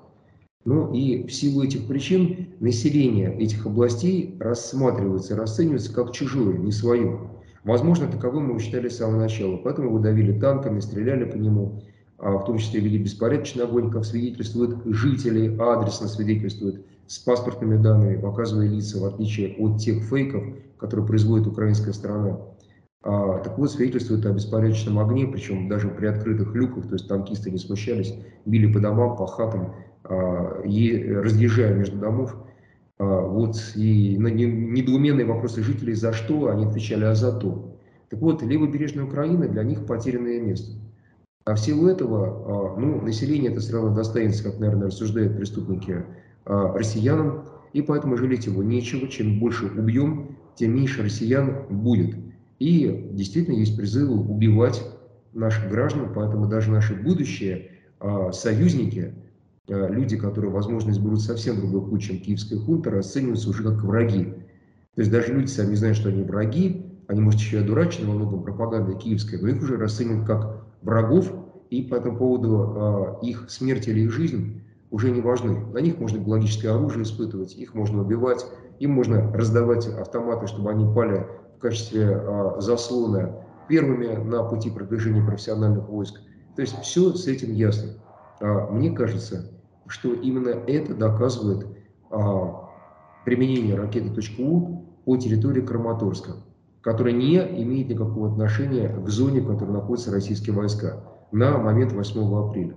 Ну 0.64 0.92
и 0.94 1.26
в 1.26 1.32
силу 1.32 1.62
этих 1.62 1.86
причин 1.86 2.48
население 2.60 3.36
этих 3.38 3.66
областей 3.66 4.36
рассматривается, 4.40 5.36
расценивается 5.36 5.92
как 5.92 6.12
чужое, 6.12 6.56
не 6.56 6.72
свое. 6.72 7.20
Возможно, 7.64 8.06
таковым 8.08 8.52
мы 8.52 8.60
считали 8.60 8.88
с 8.88 8.96
самого 8.96 9.20
начала. 9.20 9.56
Поэтому 9.58 9.90
вы 9.90 10.00
давили 10.00 10.38
танками, 10.38 10.80
стреляли 10.80 11.24
по 11.24 11.36
нему, 11.36 11.82
а 12.18 12.38
в 12.38 12.44
том 12.44 12.58
числе 12.58 12.80
вели 12.80 12.98
беспорядочный 12.98 13.64
огонь, 13.64 13.90
как 13.90 14.04
свидетельствуют 14.04 14.78
жители, 14.86 15.54
адресно 15.58 16.08
свидетельствуют, 16.08 16.84
с 17.06 17.18
паспортными 17.18 17.76
данными, 17.76 18.16
показывая 18.16 18.68
лица, 18.68 18.98
в 18.98 19.04
отличие 19.04 19.56
от 19.58 19.78
тех 19.78 20.02
фейков, 20.04 20.44
которые 20.78 21.06
производит 21.06 21.46
украинская 21.46 21.92
сторона. 21.92 22.38
А, 23.02 23.38
так 23.38 23.58
вот, 23.58 23.70
свидетельствует 23.70 24.24
о 24.24 24.32
беспорядочном 24.32 24.98
огне, 24.98 25.26
причем 25.26 25.68
даже 25.68 25.88
при 25.88 26.06
открытых 26.06 26.54
люках, 26.54 26.86
то 26.86 26.94
есть 26.94 27.06
танкисты 27.06 27.50
не 27.50 27.58
смущались, 27.58 28.14
били 28.46 28.72
по 28.72 28.80
домам, 28.80 29.16
по 29.16 29.26
хатам, 29.26 29.74
и 30.64 31.12
разъезжая 31.12 31.74
между 31.74 31.98
домов. 31.98 32.36
А, 32.98 33.04
вот, 33.04 33.56
и 33.74 34.16
на 34.18 34.28
недоуменные 34.28 35.26
вопросы 35.26 35.62
жителей 35.62 35.94
«за 35.94 36.12
что?» 36.12 36.48
они 36.48 36.66
отвечали 36.66 37.04
«а 37.04 37.14
за 37.14 37.32
то». 37.32 37.78
Так 38.10 38.20
вот, 38.20 38.42
левобережная 38.42 39.04
Украина 39.04 39.48
для 39.48 39.64
них 39.64 39.86
потерянное 39.86 40.40
место. 40.40 40.72
А 41.44 41.54
в 41.54 41.60
силу 41.60 41.88
этого, 41.88 42.74
а, 42.76 42.80
ну, 42.80 43.00
население 43.00 43.50
это 43.50 43.60
все 43.60 43.74
равно 43.74 43.94
достанется, 43.94 44.44
как, 44.44 44.58
наверное, 44.58 44.88
рассуждают 44.88 45.36
преступники, 45.36 46.04
россиянам, 46.44 47.44
и 47.72 47.80
поэтому 47.80 48.18
жалеть 48.18 48.44
его 48.46 48.62
нечего. 48.62 49.08
Чем 49.08 49.40
больше 49.40 49.66
убьем, 49.66 50.36
тем 50.56 50.76
меньше 50.76 51.02
россиян 51.02 51.64
будет. 51.70 52.16
И 52.58 53.08
действительно 53.12 53.56
есть 53.56 53.76
призывы 53.76 54.14
убивать 54.14 54.82
наших 55.32 55.68
граждан, 55.68 56.12
поэтому 56.14 56.46
даже 56.46 56.70
наши 56.70 56.94
будущие 56.94 57.70
а, 57.98 58.32
союзники, 58.32 59.14
а, 59.14 59.23
люди, 59.66 60.16
которые, 60.16 60.50
возможно, 60.50 60.90
изберут 60.90 61.22
совсем 61.22 61.56
другой 61.56 61.88
путь, 61.88 62.02
чем 62.02 62.18
киевская 62.18 62.58
хунта, 62.58 62.90
расцениваются 62.90 63.48
уже 63.50 63.62
как 63.62 63.82
враги. 63.82 64.24
То 64.94 65.00
есть 65.00 65.10
даже 65.10 65.32
люди 65.32 65.46
сами 65.46 65.74
знают, 65.74 65.96
что 65.96 66.08
они 66.10 66.22
враги, 66.22 66.84
они, 67.08 67.20
может, 67.20 67.40
еще 67.40 67.58
и 67.58 67.60
одурачены 67.60 68.08
во 68.08 68.14
многом 68.14 68.42
пропагандой 68.42 68.96
киевской, 68.96 69.40
но 69.40 69.48
их 69.48 69.62
уже 69.62 69.76
расценивают 69.76 70.26
как 70.26 70.64
врагов, 70.82 71.32
и 71.70 71.82
по 71.82 71.96
этому 71.96 72.16
поводу 72.16 72.74
а, 72.76 73.18
их 73.22 73.50
смерть 73.50 73.88
или 73.88 74.00
их 74.00 74.12
жизнь 74.12 74.62
уже 74.90 75.10
не 75.10 75.20
важны. 75.20 75.64
На 75.72 75.78
них 75.78 75.98
можно 75.98 76.18
биологическое 76.18 76.72
оружие 76.72 77.02
испытывать, 77.02 77.56
их 77.56 77.74
можно 77.74 78.02
убивать, 78.02 78.46
им 78.78 78.92
можно 78.92 79.32
раздавать 79.32 79.86
автоматы, 79.88 80.46
чтобы 80.46 80.70
они 80.70 80.92
пали 80.94 81.26
в 81.56 81.60
качестве 81.60 82.16
а, 82.16 82.60
заслона 82.60 83.36
первыми 83.68 84.14
на 84.14 84.44
пути 84.44 84.70
продвижения 84.70 85.24
профессиональных 85.24 85.88
войск. 85.88 86.20
То 86.54 86.62
есть 86.62 86.78
все 86.82 87.12
с 87.14 87.26
этим 87.26 87.52
ясно. 87.52 87.94
А, 88.40 88.70
мне 88.70 88.92
кажется, 88.92 89.50
что 89.86 90.12
именно 90.12 90.48
это 90.48 90.94
доказывает 90.94 91.66
а, 92.10 92.70
применение 93.24 93.74
ракеты 93.74 94.10
.У 94.38 94.84
по 95.04 95.16
территории 95.16 95.60
Краматорска, 95.60 96.36
которая 96.80 97.14
не 97.14 97.36
имеет 97.36 97.88
никакого 97.88 98.30
отношения 98.30 98.88
к 98.88 99.08
зоне, 99.08 99.40
в 99.40 99.46
которой 99.46 99.72
находятся 99.72 100.10
российские 100.10 100.54
войска 100.54 101.02
на 101.32 101.58
момент 101.58 101.92
8 101.92 102.48
апреля. 102.48 102.74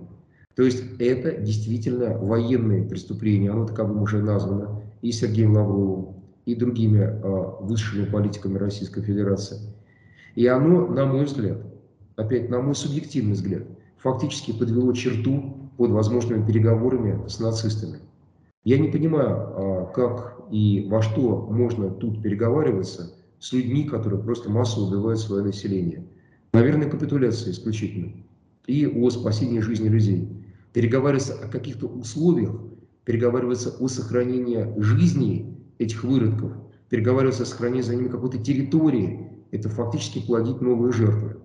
То 0.54 0.64
есть 0.64 0.82
это 0.98 1.40
действительно 1.40 2.18
военные 2.18 2.82
преступления, 2.82 3.50
оно 3.50 3.66
таковым 3.66 4.02
уже 4.02 4.20
названо 4.20 4.82
и 5.02 5.12
Сергеем 5.12 5.54
Лавровым, 5.54 6.16
и 6.46 6.54
другими 6.54 6.98
э, 6.98 7.44
высшими 7.60 8.06
политиками 8.06 8.58
Российской 8.58 9.02
Федерации. 9.02 9.58
И 10.34 10.46
оно, 10.46 10.86
на 10.86 11.06
мой 11.06 11.26
взгляд, 11.26 11.58
опять 12.16 12.48
на 12.48 12.60
мой 12.60 12.74
субъективный 12.74 13.34
взгляд, 13.34 13.62
фактически 13.98 14.52
подвело 14.52 14.92
черту 14.92 15.67
под 15.78 15.92
возможными 15.92 16.44
переговорами 16.44 17.26
с 17.28 17.38
нацистами. 17.38 18.00
Я 18.64 18.78
не 18.78 18.88
понимаю, 18.88 19.30
э, 19.30 19.86
как 19.94 20.40
и 20.50 20.86
во 20.90 21.00
что 21.00 21.46
можно 21.50 21.88
тут 21.88 22.20
переговариваться 22.20 23.14
с 23.38 23.52
людьми, 23.52 23.84
которые 23.84 24.20
просто 24.20 24.50
массово 24.50 24.88
убивают 24.88 25.20
свое 25.20 25.44
население. 25.44 26.04
Наверное, 26.52 26.90
капитуляция 26.90 27.52
исключительно. 27.52 28.12
И 28.66 28.86
о 28.86 29.08
спасении 29.10 29.60
жизни 29.60 29.88
людей. 29.88 30.28
Переговариваться 30.72 31.34
о 31.34 31.48
каких-то 31.48 31.86
условиях, 31.86 32.56
переговариваться 33.04 33.70
о 33.78 33.88
сохранении 33.88 34.66
жизни 34.78 35.56
этих 35.78 36.02
выродков, 36.02 36.52
переговариваться 36.90 37.44
с 37.44 37.52
хранением 37.52 37.84
за 37.84 37.94
ними 37.94 38.08
какой-то 38.08 38.38
территории, 38.38 39.30
это 39.52 39.68
фактически 39.68 40.26
плодить 40.26 40.60
новые 40.60 40.92
жертвы. 40.92 41.36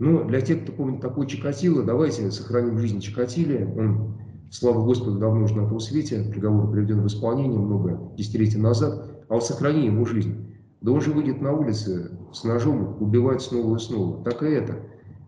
Но 0.00 0.24
для 0.24 0.40
тех, 0.40 0.62
кто 0.62 0.72
помнит 0.72 1.02
такой 1.02 1.26
Чикатило, 1.26 1.82
давайте 1.82 2.30
сохраним 2.30 2.78
жизнь 2.78 3.00
Чикатиле. 3.00 3.70
Он, 3.76 4.18
слава 4.50 4.82
Господу, 4.82 5.18
давно 5.18 5.44
уже 5.44 5.54
на 5.54 5.68
том 5.68 5.78
свете, 5.78 6.24
приговор 6.30 6.70
приведен 6.72 7.02
в 7.02 7.06
исполнение 7.06 7.60
много 7.60 8.00
десятилетий 8.16 8.56
назад, 8.56 9.10
а 9.28 9.34
вот 9.34 9.44
сохрани 9.44 9.84
ему 9.84 10.06
жизнь. 10.06 10.56
Да 10.80 10.92
он 10.92 11.02
же 11.02 11.12
выйдет 11.12 11.42
на 11.42 11.52
улице 11.52 12.12
с 12.32 12.44
ножом 12.44 12.96
убивать 12.98 13.42
снова 13.42 13.76
и 13.76 13.78
снова. 13.78 14.24
Так 14.24 14.42
и 14.42 14.46
это. 14.46 14.76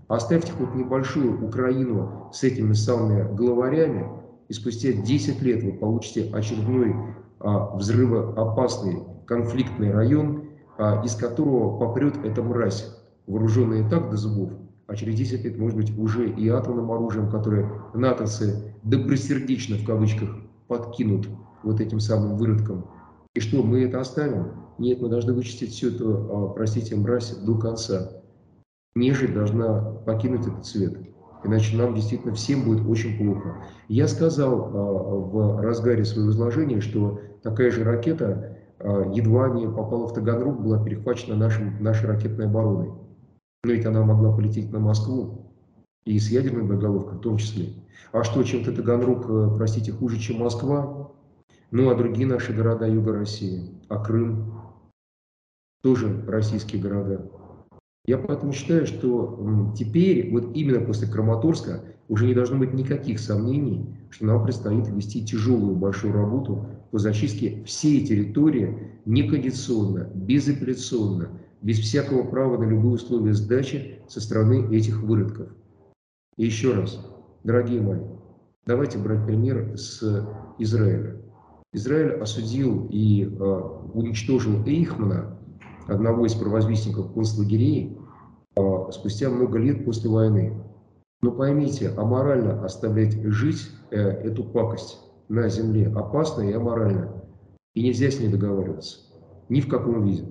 Оставьте 0.08 0.52
хоть 0.52 0.74
небольшую 0.74 1.44
Украину 1.44 2.30
с 2.32 2.42
этими 2.42 2.72
самыми 2.72 3.30
главарями, 3.36 4.06
и 4.48 4.54
спустя 4.54 4.92
10 4.92 5.42
лет 5.42 5.62
вы 5.62 5.72
получите 5.72 6.30
очередной 6.32 6.96
а, 7.40 7.76
взрывоопасный 7.76 9.00
конфликтный 9.26 9.92
район, 9.92 10.44
а, 10.78 11.02
из 11.04 11.14
которого 11.14 11.78
попрет 11.78 12.14
эта 12.24 12.42
мразь, 12.42 12.98
вооруженная 13.26 13.88
так 13.88 14.10
до 14.10 14.16
зубов, 14.16 14.52
а 14.86 14.96
через 14.96 15.14
10 15.14 15.44
лет, 15.44 15.58
может 15.58 15.76
быть, 15.76 15.96
уже 15.96 16.28
и 16.30 16.48
атомным 16.48 16.90
оружием, 16.90 17.30
которое 17.30 17.70
натовцы 17.94 18.74
добросердечно, 18.82 19.76
в 19.76 19.84
кавычках, 19.84 20.30
подкинут 20.68 21.28
вот 21.62 21.80
этим 21.80 22.00
самым 22.00 22.36
выродкам. 22.36 22.86
И 23.34 23.40
что, 23.40 23.62
мы 23.62 23.82
это 23.82 24.00
оставим? 24.00 24.52
Нет, 24.78 25.00
мы 25.00 25.08
должны 25.08 25.32
вычистить 25.32 25.70
всю 25.70 25.88
эту, 25.88 26.28
а, 26.30 26.48
простите, 26.48 26.96
мразь 26.96 27.34
до 27.36 27.56
конца. 27.56 28.22
Нежить 28.94 29.32
должна 29.32 29.80
покинуть 30.04 30.46
этот 30.46 30.66
свет. 30.66 30.98
Иначе 31.44 31.76
нам 31.76 31.94
действительно 31.94 32.34
всем 32.34 32.64
будет 32.64 32.86
очень 32.86 33.16
плохо. 33.18 33.56
Я 33.88 34.06
сказал 34.06 34.52
э, 34.52 34.70
в 34.72 35.60
разгаре 35.60 36.04
своего 36.04 36.30
изложения, 36.30 36.80
что 36.80 37.20
такая 37.42 37.70
же 37.70 37.82
ракета 37.82 38.58
э, 38.78 39.12
едва 39.12 39.48
не 39.50 39.66
попала 39.66 40.06
в 40.06 40.12
Таганрог, 40.12 40.60
была 40.60 40.82
перехвачена 40.84 41.34
нашим, 41.34 41.82
нашей 41.82 42.08
ракетной 42.08 42.46
обороной. 42.46 42.92
Ведь 43.64 43.86
она 43.86 44.02
могла 44.04 44.34
полететь 44.34 44.72
на 44.72 44.78
Москву, 44.78 45.52
и 46.04 46.18
с 46.18 46.30
ядерной 46.30 46.64
боеголовкой 46.64 47.18
в 47.18 47.20
том 47.20 47.36
числе. 47.36 47.68
А 48.12 48.24
что, 48.24 48.42
чем-то 48.42 48.72
Таганрог, 48.72 49.26
э, 49.28 49.56
простите, 49.56 49.92
хуже, 49.92 50.18
чем 50.18 50.40
Москва? 50.40 51.12
Ну, 51.70 51.90
а 51.90 51.94
другие 51.94 52.26
наши 52.26 52.52
города 52.52 52.86
Юга 52.86 53.12
России? 53.12 53.70
А 53.88 53.98
Крым? 54.02 54.52
тоже 55.82 56.24
российские 56.26 56.80
города. 56.80 57.28
Я 58.06 58.18
поэтому 58.18 58.52
считаю, 58.52 58.86
что 58.86 59.72
теперь, 59.76 60.30
вот 60.32 60.56
именно 60.56 60.80
после 60.80 61.06
Краматорска, 61.06 61.84
уже 62.08 62.26
не 62.26 62.34
должно 62.34 62.58
быть 62.58 62.72
никаких 62.72 63.20
сомнений, 63.20 63.86
что 64.10 64.26
нам 64.26 64.42
предстоит 64.44 64.88
вести 64.88 65.24
тяжелую 65.24 65.76
большую 65.76 66.12
работу 66.12 66.66
по 66.90 66.98
зачистке 66.98 67.62
всей 67.64 68.04
территории 68.04 68.98
некондиционно, 69.04 70.10
безапелляционно, 70.14 71.30
без 71.62 71.78
всякого 71.78 72.24
права 72.24 72.58
на 72.58 72.64
любые 72.64 72.94
условия 72.94 73.32
сдачи 73.34 74.00
со 74.08 74.20
стороны 74.20 74.74
этих 74.74 75.02
выродков. 75.02 75.48
И 76.36 76.44
еще 76.44 76.74
раз, 76.74 77.00
дорогие 77.44 77.80
мои, 77.80 78.00
давайте 78.66 78.98
брать 78.98 79.24
пример 79.24 79.76
с 79.76 80.02
Израиля. 80.58 81.22
Израиль 81.72 82.20
осудил 82.20 82.86
и 82.90 83.24
э, 83.24 83.60
уничтожил 83.94 84.62
Эйхмана, 84.66 85.38
одного 85.86 86.26
из 86.26 86.34
провозвестников 86.34 87.14
концлагерей, 87.14 87.96
э, 88.56 88.60
спустя 88.90 89.30
много 89.30 89.58
лет 89.58 89.84
после 89.84 90.10
войны. 90.10 90.62
Но 91.22 91.30
поймите, 91.30 91.90
аморально 91.96 92.62
оставлять 92.64 93.14
жить 93.22 93.70
э, 93.90 93.96
эту 93.96 94.44
пакость 94.44 94.98
на 95.28 95.48
земле 95.48 95.88
опасно 95.94 96.42
и 96.42 96.52
аморально. 96.52 97.22
И 97.74 97.82
нельзя 97.82 98.10
с 98.10 98.20
ней 98.20 98.28
договариваться. 98.28 98.98
Ни 99.48 99.60
в 99.60 99.68
каком 99.68 100.04
виде. 100.04 100.26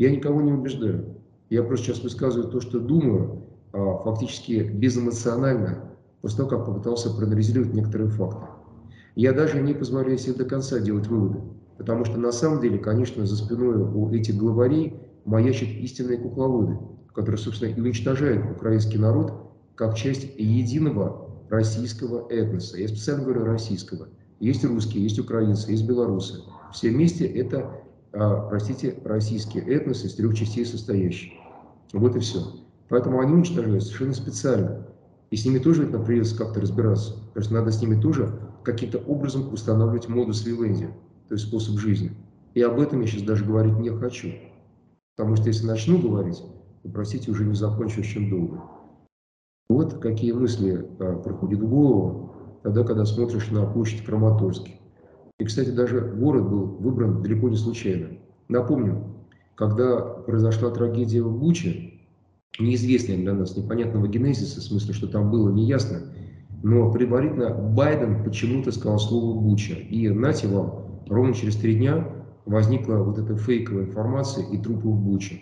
Я 0.00 0.10
никого 0.10 0.40
не 0.40 0.50
убеждаю. 0.50 1.16
Я 1.50 1.62
просто 1.62 1.88
сейчас 1.88 2.02
высказываю 2.02 2.50
то, 2.50 2.62
что 2.62 2.80
думаю, 2.80 3.42
а, 3.74 3.98
фактически 3.98 4.62
безэмоционально, 4.62 5.90
после 6.22 6.38
того, 6.38 6.48
как 6.48 6.64
попытался 6.64 7.14
проанализировать 7.14 7.74
некоторые 7.74 8.08
факты. 8.08 8.46
Я 9.14 9.34
даже 9.34 9.60
не 9.60 9.74
позволяю 9.74 10.16
себе 10.16 10.36
до 10.36 10.46
конца 10.46 10.78
делать 10.78 11.06
выводы, 11.06 11.40
потому 11.76 12.06
что 12.06 12.18
на 12.18 12.32
самом 12.32 12.62
деле, 12.62 12.78
конечно, 12.78 13.26
за 13.26 13.36
спиной 13.36 13.76
у 13.76 14.10
этих 14.10 14.38
главарей 14.38 14.94
маячат 15.26 15.68
истинные 15.68 16.16
кукловоды, 16.16 16.78
которые, 17.14 17.38
собственно, 17.38 17.68
и 17.68 17.78
уничтожают 17.78 18.50
украинский 18.50 18.98
народ 18.98 19.52
как 19.74 19.96
часть 19.96 20.26
единого 20.38 21.28
российского 21.50 22.26
этноса. 22.30 22.78
Я 22.78 22.88
специально 22.88 23.24
говорю 23.24 23.44
российского. 23.44 24.08
Есть 24.38 24.64
русские, 24.64 25.02
есть 25.02 25.18
украинцы, 25.18 25.72
есть 25.72 25.86
белорусы. 25.86 26.40
Все 26.72 26.88
вместе 26.88 27.26
это 27.26 27.82
а, 28.12 28.48
простите, 28.48 28.98
российский 29.04 29.60
этнос 29.60 30.04
из 30.04 30.14
трех 30.14 30.34
частей 30.34 30.64
состоящий. 30.64 31.38
Вот 31.92 32.16
и 32.16 32.20
все. 32.20 32.40
Поэтому 32.88 33.20
они 33.20 33.32
уничтожают 33.32 33.82
совершенно 33.84 34.14
специально. 34.14 34.86
И 35.30 35.36
с 35.36 35.44
ними 35.44 35.58
тоже 35.58 35.86
это 35.86 35.98
придется 35.98 36.36
как-то 36.36 36.60
разбираться. 36.60 37.14
То 37.34 37.40
есть 37.40 37.50
надо 37.50 37.70
с 37.70 37.80
ними 37.80 38.00
тоже 38.00 38.32
каким-то 38.64 38.98
образом 38.98 39.52
устанавливать 39.52 40.08
модус 40.08 40.44
вивенди, 40.44 40.88
то 41.28 41.34
есть 41.34 41.46
способ 41.46 41.78
жизни. 41.78 42.12
И 42.54 42.62
об 42.62 42.80
этом 42.80 43.00
я 43.00 43.06
сейчас 43.06 43.22
даже 43.22 43.44
говорить 43.44 43.78
не 43.78 43.90
хочу. 43.90 44.30
Потому 45.16 45.36
что 45.36 45.46
если 45.46 45.66
начну 45.66 45.98
говорить, 45.98 46.42
то, 46.82 46.88
простите, 46.88 47.30
уже 47.30 47.44
не 47.44 47.54
закончу 47.54 48.00
очень 48.00 48.28
долго. 48.28 48.60
Вот 49.68 50.00
какие 50.00 50.32
мысли 50.32 50.84
а, 50.98 51.16
проходят 51.16 51.60
в 51.60 51.68
голову 51.68 52.32
тогда, 52.64 52.82
когда 52.82 53.04
смотришь 53.04 53.50
на 53.50 53.66
площадь 53.66 54.04
Краматорский. 54.04 54.79
И, 55.40 55.44
кстати, 55.44 55.70
даже 55.70 56.00
город 56.02 56.50
был 56.50 56.66
выбран 56.66 57.22
далеко 57.22 57.48
не 57.48 57.56
случайно. 57.56 58.08
Напомню, 58.48 59.04
когда 59.54 60.00
произошла 60.00 60.70
трагедия 60.70 61.22
в 61.22 61.34
Буче, 61.34 61.94
неизвестная 62.58 63.16
для 63.16 63.32
нас, 63.32 63.56
непонятного 63.56 64.06
генезиса, 64.06 64.60
в 64.60 64.64
смысле, 64.64 64.92
что 64.92 65.06
там 65.06 65.30
было 65.30 65.50
неясно, 65.50 66.02
но 66.62 66.92
предварительно 66.92 67.54
Байден 67.54 68.22
почему-то 68.22 68.70
сказал 68.70 68.98
слово 68.98 69.40
«Буча». 69.40 69.72
И, 69.72 70.10
нате 70.10 70.46
вам, 70.46 71.00
ровно 71.08 71.32
через 71.32 71.56
три 71.56 71.74
дня 71.76 72.06
возникла 72.44 72.96
вот 72.96 73.18
эта 73.18 73.34
фейковая 73.34 73.84
информация 73.84 74.44
и 74.44 74.58
трупы 74.58 74.88
в 74.88 75.00
Буче. 75.00 75.40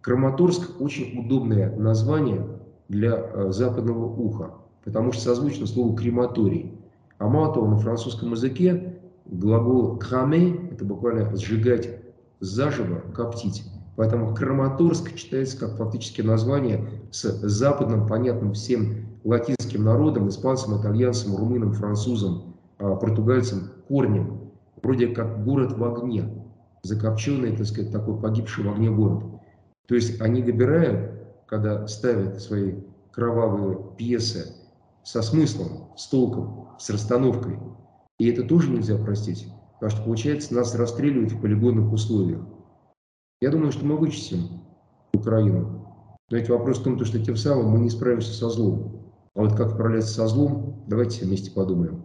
Краматорск– 0.00 0.70
очень 0.80 1.18
удобное 1.20 1.76
название 1.76 2.42
для 2.88 3.16
э, 3.16 3.50
западного 3.50 4.06
уха, 4.06 4.54
потому 4.82 5.12
что 5.12 5.20
созвучно 5.20 5.66
слову 5.66 5.94
«крематорий». 5.94 6.72
А 7.18 7.28
мало 7.28 7.52
того, 7.52 7.66
на 7.66 7.76
французском 7.76 8.32
языке 8.32 8.96
Глагол 9.28 9.98
«краме»– 9.98 10.68
это 10.70 10.84
буквально 10.84 11.34
«сжигать 11.36 12.00
заживо», 12.40 13.00
«коптить». 13.14 13.64
Поэтому 13.96 14.34
Краматорск 14.34 15.14
читается 15.14 15.58
как 15.58 15.76
фактически 15.76 16.20
название 16.20 16.88
с 17.10 17.22
западным, 17.42 18.06
понятным 18.06 18.52
всем 18.52 19.06
латинским 19.24 19.84
народам, 19.84 20.28
испанцам, 20.28 20.80
итальянцам, 20.80 21.34
румынам, 21.34 21.72
французам, 21.72 22.56
а, 22.78 22.94
португальцам 22.94 23.70
корнем. 23.88 24.52
Вроде 24.82 25.08
как 25.08 25.44
город 25.44 25.72
в 25.72 25.82
огне, 25.82 26.44
закопченный, 26.82 27.56
так 27.56 27.66
сказать, 27.66 27.90
такой 27.90 28.20
погибший 28.20 28.64
в 28.64 28.70
огне 28.70 28.90
город. 28.90 29.24
То 29.88 29.94
есть 29.94 30.20
они 30.20 30.42
выбирают, 30.42 31.12
когда 31.46 31.86
ставят 31.86 32.40
свои 32.40 32.74
кровавые 33.10 33.78
пьесы 33.96 34.54
со 35.02 35.22
смыслом, 35.22 35.88
с 35.96 36.06
толком, 36.08 36.68
с 36.78 36.90
расстановкой, 36.90 37.58
и 38.18 38.28
это 38.28 38.42
тоже 38.42 38.70
нельзя 38.70 38.96
простить, 38.96 39.46
потому 39.74 39.90
что, 39.90 40.02
получается, 40.02 40.54
нас 40.54 40.74
расстреливают 40.74 41.32
в 41.32 41.40
полигонных 41.40 41.92
условиях. 41.92 42.40
Я 43.40 43.50
думаю, 43.50 43.72
что 43.72 43.84
мы 43.84 43.96
вычистим 43.96 44.62
Украину. 45.12 45.86
Но 46.30 46.36
ведь 46.36 46.48
вопрос 46.48 46.78
в 46.78 46.82
том, 46.82 47.04
что 47.04 47.22
тем 47.22 47.36
самым 47.36 47.70
мы 47.70 47.80
не 47.80 47.90
справимся 47.90 48.32
со 48.32 48.48
злом. 48.48 49.12
А 49.34 49.42
вот 49.42 49.54
как 49.54 49.72
справляться 49.72 50.14
со 50.14 50.26
злом, 50.28 50.82
давайте 50.86 51.24
вместе 51.24 51.50
подумаем. 51.50 52.02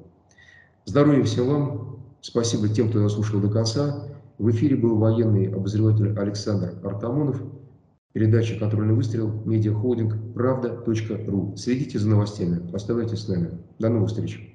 Здоровья 0.86 1.24
всем 1.24 1.48
вам. 1.48 2.06
Спасибо 2.22 2.68
тем, 2.68 2.90
кто 2.90 3.02
дослушал 3.02 3.40
до 3.40 3.50
конца. 3.50 4.08
В 4.38 4.50
эфире 4.52 4.76
был 4.76 4.98
военный 4.98 5.48
обозреватель 5.52 6.18
Александр 6.18 6.76
Артамонов. 6.84 7.42
Передача 8.14 8.60
«Контрольный 8.60 8.94
выстрел», 8.94 9.32
медиахолдинг 9.46 10.34
«Правда.ру». 10.34 11.56
Следите 11.56 11.98
за 11.98 12.10
новостями, 12.10 12.70
оставайтесь 12.76 13.20
с 13.20 13.28
нами. 13.30 13.52
До 13.80 13.90
новых 13.90 14.10
встреч. 14.10 14.50